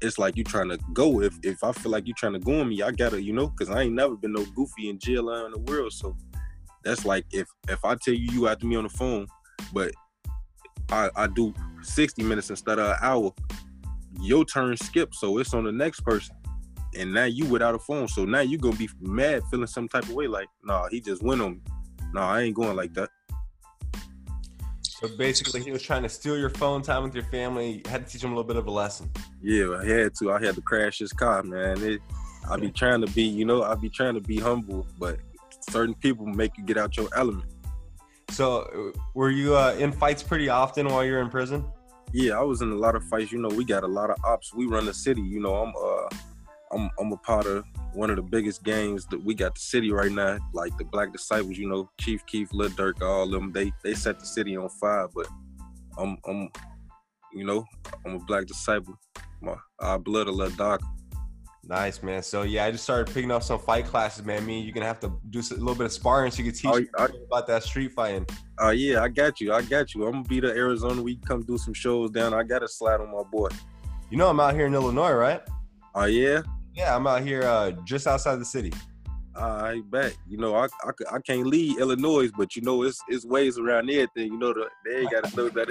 it's 0.00 0.18
like 0.18 0.36
you 0.36 0.44
trying 0.44 0.68
to 0.70 0.78
go. 0.92 1.20
If 1.20 1.38
if 1.42 1.62
I 1.62 1.72
feel 1.72 1.92
like 1.92 2.06
you 2.06 2.14
trying 2.14 2.32
to 2.34 2.38
go 2.38 2.60
on 2.60 2.68
me, 2.68 2.82
I 2.82 2.90
gotta, 2.90 3.20
you 3.22 3.32
know, 3.32 3.48
cause 3.48 3.70
I 3.70 3.82
ain't 3.82 3.94
never 3.94 4.16
been 4.16 4.32
no 4.32 4.44
goofy 4.54 4.88
in 4.88 4.98
jail 4.98 5.30
in 5.46 5.52
the 5.52 5.58
world. 5.58 5.92
So 5.92 6.16
that's 6.84 7.04
like 7.04 7.26
if 7.32 7.48
if 7.68 7.84
I 7.84 7.94
tell 7.96 8.14
you 8.14 8.28
you 8.32 8.48
after 8.48 8.66
me 8.66 8.76
on 8.76 8.84
the 8.84 8.90
phone, 8.90 9.26
but 9.72 9.92
I 10.90 11.10
I 11.16 11.26
do 11.26 11.54
60 11.82 12.22
minutes 12.22 12.50
instead 12.50 12.78
of 12.78 12.90
an 12.90 12.96
hour, 13.02 13.32
your 14.20 14.44
turn 14.44 14.76
skip. 14.76 15.14
So 15.14 15.38
it's 15.38 15.54
on 15.54 15.64
the 15.64 15.72
next 15.72 16.00
person 16.00 16.36
and 16.96 17.12
now 17.12 17.24
you 17.24 17.46
without 17.46 17.74
a 17.74 17.78
phone. 17.78 18.08
So 18.08 18.24
now 18.24 18.40
you 18.40 18.58
gonna 18.58 18.76
be 18.76 18.88
mad, 19.00 19.42
feeling 19.50 19.66
some 19.66 19.88
type 19.88 20.04
of 20.04 20.12
way, 20.12 20.26
like, 20.26 20.48
nah, 20.64 20.88
he 20.88 21.00
just 21.00 21.22
went 21.22 21.40
on 21.40 21.52
me. 21.52 21.60
Nah, 22.12 22.30
I 22.30 22.42
ain't 22.42 22.56
going 22.56 22.76
like 22.76 22.94
that. 22.94 23.10
So 25.00 25.08
basically, 25.16 25.62
he 25.62 25.70
was 25.70 25.82
trying 25.82 26.02
to 26.02 26.10
steal 26.10 26.36
your 26.36 26.50
phone 26.50 26.82
time 26.82 27.04
with 27.04 27.14
your 27.14 27.24
family. 27.24 27.82
You 27.84 27.90
had 27.90 28.06
to 28.06 28.12
teach 28.12 28.22
him 28.22 28.32
a 28.32 28.34
little 28.34 28.46
bit 28.46 28.56
of 28.56 28.66
a 28.66 28.70
lesson. 28.70 29.10
Yeah, 29.42 29.80
I 29.80 29.86
had 29.86 30.14
to. 30.16 30.32
I 30.32 30.44
had 30.44 30.56
to 30.56 30.60
crash 30.60 30.98
his 30.98 31.12
car, 31.12 31.42
man. 31.42 31.82
It, 31.82 32.02
I 32.48 32.56
be 32.58 32.70
trying 32.70 33.00
to 33.00 33.06
be, 33.12 33.22
you 33.22 33.46
know, 33.46 33.62
I 33.62 33.74
be 33.76 33.88
trying 33.88 34.14
to 34.14 34.20
be 34.20 34.38
humble, 34.38 34.86
but 34.98 35.18
certain 35.70 35.94
people 35.94 36.26
make 36.26 36.58
you 36.58 36.64
get 36.64 36.76
out 36.76 36.98
your 36.98 37.08
element. 37.16 37.48
So, 38.30 38.92
uh, 38.94 39.00
were 39.14 39.30
you 39.30 39.56
uh, 39.56 39.74
in 39.78 39.90
fights 39.90 40.22
pretty 40.22 40.50
often 40.50 40.86
while 40.86 41.02
you're 41.02 41.20
in 41.20 41.30
prison? 41.30 41.64
Yeah, 42.12 42.38
I 42.38 42.42
was 42.42 42.60
in 42.60 42.70
a 42.70 42.76
lot 42.76 42.94
of 42.94 43.02
fights. 43.04 43.32
You 43.32 43.40
know, 43.40 43.48
we 43.48 43.64
got 43.64 43.84
a 43.84 43.88
lot 43.88 44.10
of 44.10 44.18
ops. 44.22 44.52
We 44.52 44.66
run 44.66 44.84
the 44.84 44.94
city. 44.94 45.22
You 45.22 45.40
know, 45.40 45.54
I'm 45.54 45.72
uh, 45.82 46.76
I'm 46.76 46.90
I'm 47.00 47.12
a 47.12 47.16
part 47.16 47.46
of 47.46 47.64
one 47.94 48.10
of 48.10 48.16
the 48.16 48.22
biggest 48.22 48.62
games 48.64 49.06
that 49.06 49.22
we 49.22 49.34
got 49.34 49.54
the 49.54 49.60
city 49.60 49.90
right 49.92 50.12
now. 50.12 50.38
Like 50.52 50.76
the 50.78 50.84
Black 50.84 51.12
Disciples. 51.12 51.58
You 51.58 51.68
know, 51.68 51.90
Chief 52.00 52.24
Keef, 52.26 52.52
Lil 52.52 52.70
Durk, 52.70 53.02
all 53.02 53.28
them. 53.28 53.52
They 53.52 53.72
they 53.82 53.94
set 53.94 54.18
the 54.18 54.26
city 54.26 54.56
on 54.56 54.68
fire. 54.68 55.08
But 55.14 55.26
I'm 55.98 56.16
I'm, 56.26 56.48
you 57.32 57.44
know, 57.44 57.64
I'm 58.06 58.14
a 58.16 58.18
Black 58.20 58.46
Disciple. 58.46 58.94
My 59.40 59.54
our 59.80 59.98
blood 59.98 60.26
a 60.28 60.30
little 60.32 60.56
dark. 60.56 60.80
Nice, 61.62 62.02
man. 62.02 62.22
So 62.22 62.42
yeah, 62.42 62.64
I 62.64 62.70
just 62.70 62.84
started 62.84 63.12
picking 63.12 63.30
up 63.30 63.42
some 63.42 63.58
fight 63.58 63.84
classes, 63.84 64.24
man. 64.24 64.44
Me, 64.46 64.60
you're 64.60 64.72
gonna 64.72 64.86
have 64.86 64.98
to 65.00 65.12
do 65.28 65.40
a 65.40 65.54
little 65.54 65.74
bit 65.74 65.86
of 65.86 65.92
sparring 65.92 66.30
so 66.32 66.42
you 66.42 66.50
can 66.50 66.58
teach 66.58 66.88
Oh, 66.98 67.02
I- 67.04 67.08
about 67.26 67.46
that 67.48 67.62
street 67.62 67.92
fighting. 67.92 68.26
Oh 68.58 68.70
yeah, 68.70 69.02
I 69.02 69.08
got 69.08 69.40
you. 69.40 69.52
I 69.52 69.62
got 69.62 69.94
you. 69.94 70.06
I'm 70.06 70.12
gonna 70.12 70.24
be 70.24 70.40
to 70.40 70.48
Arizona. 70.48 71.00
We 71.02 71.16
come 71.16 71.42
do 71.42 71.58
some 71.58 71.74
shows 71.74 72.10
down. 72.10 72.34
I 72.34 72.42
gotta 72.42 72.66
slide 72.66 73.00
on 73.00 73.12
my 73.12 73.22
boy. 73.30 73.48
You 74.10 74.16
know, 74.16 74.28
I'm 74.28 74.40
out 74.40 74.54
here 74.54 74.66
in 74.66 74.74
Illinois, 74.74 75.12
right? 75.12 75.40
Oh 75.94 76.06
yeah. 76.06 76.40
Yeah, 76.80 76.96
I'm 76.96 77.06
out 77.06 77.20
here 77.20 77.42
uh, 77.42 77.72
just 77.84 78.06
outside 78.06 78.36
the 78.36 78.44
city. 78.46 78.72
I 79.36 79.82
bet. 79.90 80.16
You 80.26 80.38
know, 80.38 80.54
I, 80.54 80.64
I, 80.82 81.16
I 81.16 81.18
can't 81.20 81.46
leave 81.46 81.78
Illinois, 81.78 82.30
but 82.34 82.56
you 82.56 82.62
know, 82.62 82.84
it's 82.84 82.98
it's 83.06 83.26
ways 83.26 83.58
around 83.58 83.90
everything. 83.90 84.32
You 84.32 84.38
know, 84.38 84.54
the, 84.54 84.66
they 84.86 85.00
ain't 85.00 85.10
got 85.10 85.24
to 85.24 85.36
know 85.36 85.50
that. 85.50 85.68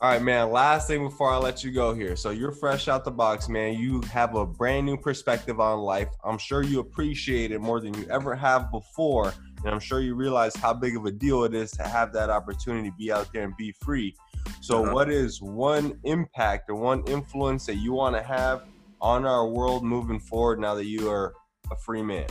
All 0.00 0.10
right, 0.10 0.20
man. 0.20 0.50
Last 0.50 0.88
thing 0.88 1.04
before 1.04 1.30
I 1.30 1.36
let 1.36 1.62
you 1.62 1.70
go 1.70 1.94
here. 1.94 2.16
So 2.16 2.30
you're 2.30 2.50
fresh 2.50 2.88
out 2.88 3.04
the 3.04 3.12
box, 3.12 3.48
man. 3.48 3.78
You 3.78 4.00
have 4.12 4.34
a 4.34 4.44
brand 4.44 4.86
new 4.86 4.96
perspective 4.96 5.60
on 5.60 5.78
life. 5.78 6.08
I'm 6.24 6.36
sure 6.36 6.64
you 6.64 6.80
appreciate 6.80 7.52
it 7.52 7.60
more 7.60 7.78
than 7.78 7.94
you 7.94 8.08
ever 8.10 8.34
have 8.34 8.72
before. 8.72 9.32
And 9.64 9.72
I'm 9.72 9.78
sure 9.78 10.00
you 10.00 10.16
realize 10.16 10.56
how 10.56 10.74
big 10.74 10.96
of 10.96 11.04
a 11.06 11.12
deal 11.12 11.44
it 11.44 11.54
is 11.54 11.70
to 11.72 11.84
have 11.84 12.12
that 12.14 12.28
opportunity 12.28 12.90
to 12.90 12.96
be 12.96 13.12
out 13.12 13.28
there 13.32 13.44
and 13.44 13.56
be 13.56 13.72
free. 13.84 14.16
So, 14.60 14.82
uh-huh. 14.82 14.94
what 14.94 15.12
is 15.12 15.40
one 15.40 15.96
impact 16.02 16.68
or 16.70 16.74
one 16.74 17.04
influence 17.06 17.66
that 17.66 17.76
you 17.76 17.92
want 17.92 18.16
to 18.16 18.22
have 18.24 18.64
on 19.00 19.26
our 19.26 19.46
world 19.46 19.84
moving 19.84 20.20
forward 20.20 20.60
now 20.60 20.74
that 20.74 20.86
you 20.86 21.10
are 21.10 21.34
a 21.70 21.76
free 21.76 22.02
man? 22.02 22.26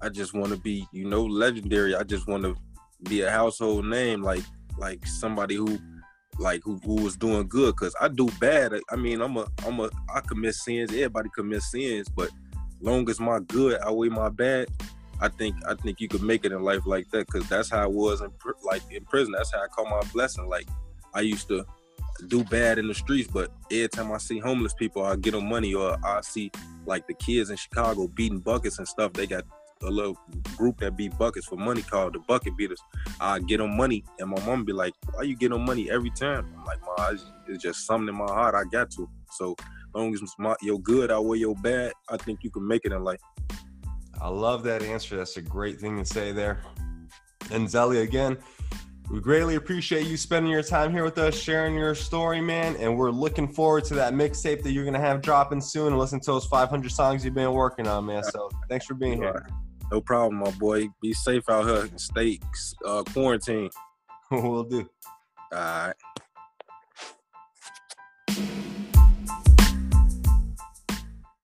I 0.00 0.08
just 0.08 0.34
want 0.34 0.52
to 0.52 0.58
be, 0.58 0.86
you 0.92 1.04
know, 1.08 1.24
legendary. 1.24 1.94
I 1.94 2.02
just 2.02 2.26
want 2.26 2.42
to 2.42 2.56
be 3.04 3.22
a 3.22 3.30
household 3.30 3.86
name, 3.86 4.22
like 4.22 4.42
like 4.78 5.06
somebody 5.06 5.54
who 5.54 5.78
like 6.38 6.62
who, 6.64 6.78
who 6.84 6.96
was 6.96 7.16
doing 7.16 7.46
good 7.48 7.74
because 7.74 7.94
I 8.00 8.08
do 8.08 8.28
bad. 8.40 8.72
I 8.90 8.96
mean, 8.96 9.20
I'm 9.20 9.36
a 9.36 9.46
I'm 9.64 9.80
a 9.80 9.90
I 10.12 10.20
commit 10.20 10.54
sins. 10.54 10.90
Everybody 10.90 11.30
commits 11.34 11.70
sins, 11.70 12.08
but 12.08 12.30
long 12.80 13.08
as 13.08 13.20
my 13.20 13.40
good 13.40 13.80
outweigh 13.80 14.08
my 14.08 14.28
bad, 14.28 14.68
I 15.20 15.28
think 15.28 15.56
I 15.68 15.74
think 15.74 16.00
you 16.00 16.08
could 16.08 16.22
make 16.22 16.44
it 16.44 16.52
in 16.52 16.62
life 16.62 16.84
like 16.86 17.08
that 17.10 17.26
because 17.26 17.48
that's 17.48 17.70
how 17.70 17.82
I 17.82 17.86
was 17.86 18.20
in 18.22 18.30
like 18.62 18.82
in 18.90 19.04
prison. 19.04 19.34
That's 19.36 19.52
how 19.52 19.62
I 19.62 19.68
call 19.68 19.86
my 19.86 20.02
blessing. 20.12 20.48
Like 20.48 20.68
I 21.14 21.20
used 21.20 21.48
to 21.48 21.64
do 22.28 22.44
bad 22.44 22.78
in 22.78 22.88
the 22.88 22.94
streets, 22.94 23.30
but 23.32 23.50
every 23.70 23.88
time 23.88 24.12
I 24.12 24.18
see 24.18 24.38
homeless 24.38 24.74
people, 24.74 25.04
I 25.04 25.16
get 25.16 25.32
them 25.32 25.48
money, 25.48 25.74
or 25.74 25.96
I 26.04 26.20
see 26.20 26.50
like 26.86 27.06
the 27.06 27.14
kids 27.14 27.50
in 27.50 27.56
Chicago 27.56 28.08
beating 28.08 28.40
buckets 28.40 28.78
and 28.78 28.88
stuff. 28.88 29.12
They 29.12 29.26
got 29.26 29.44
a 29.82 29.90
little 29.90 30.16
group 30.56 30.78
that 30.78 30.96
beat 30.96 31.16
buckets 31.18 31.46
for 31.46 31.56
money 31.56 31.82
called 31.82 32.14
the 32.14 32.20
Bucket 32.20 32.56
Beaters. 32.56 32.80
I 33.20 33.40
get 33.40 33.58
them 33.58 33.76
money, 33.76 34.04
and 34.18 34.30
my 34.30 34.44
mom 34.44 34.64
be 34.64 34.72
like, 34.72 34.94
"Why 35.12 35.22
you 35.22 35.36
get 35.36 35.50
them 35.50 35.64
money 35.64 35.90
every 35.90 36.10
time?" 36.10 36.46
I'm 36.58 36.64
like, 36.64 36.80
"Ma, 36.82 37.10
it's 37.48 37.62
just 37.62 37.86
something 37.86 38.08
in 38.08 38.14
my 38.14 38.26
heart. 38.26 38.54
I 38.54 38.64
got 38.64 38.90
to." 38.92 39.08
So 39.30 39.56
long 39.94 40.14
as 40.14 40.22
my, 40.38 40.54
your 40.62 40.78
good 40.80 41.10
outweigh 41.10 41.38
your 41.38 41.54
bad, 41.56 41.92
I 42.08 42.16
think 42.16 42.40
you 42.42 42.50
can 42.50 42.66
make 42.66 42.84
it 42.84 42.92
in 42.92 43.02
life. 43.02 43.20
I 44.20 44.28
love 44.28 44.62
that 44.64 44.82
answer. 44.82 45.16
That's 45.16 45.36
a 45.36 45.42
great 45.42 45.80
thing 45.80 45.98
to 45.98 46.04
say 46.04 46.32
there. 46.32 46.62
And 47.50 47.66
Zelly, 47.66 48.02
again, 48.02 48.38
we 49.12 49.20
greatly 49.20 49.56
appreciate 49.56 50.06
you 50.06 50.16
spending 50.16 50.50
your 50.50 50.62
time 50.62 50.90
here 50.90 51.04
with 51.04 51.18
us, 51.18 51.38
sharing 51.38 51.74
your 51.74 51.94
story, 51.94 52.40
man. 52.40 52.76
And 52.76 52.96
we're 52.96 53.10
looking 53.10 53.46
forward 53.46 53.84
to 53.84 53.94
that 53.96 54.14
mixtape 54.14 54.62
that 54.62 54.72
you're 54.72 54.86
gonna 54.86 54.98
have 54.98 55.20
dropping 55.20 55.60
soon 55.60 55.88
and 55.88 55.98
listen 55.98 56.18
to 56.20 56.32
those 56.32 56.46
500 56.46 56.90
songs 56.90 57.22
you've 57.22 57.34
been 57.34 57.52
working 57.52 57.86
on, 57.86 58.06
man. 58.06 58.24
So 58.24 58.48
thanks 58.70 58.86
for 58.86 58.94
being 58.94 59.18
here. 59.18 59.46
No 59.90 60.00
problem, 60.00 60.36
my 60.36 60.50
boy. 60.52 60.88
Be 61.02 61.12
safe 61.12 61.46
out 61.50 61.66
here 61.66 61.82
and 61.82 62.00
stay 62.00 62.40
uh, 62.86 63.02
quarantined. 63.12 63.70
we'll 64.30 64.64
do. 64.64 64.88
All 65.52 65.58
right. 65.58 65.94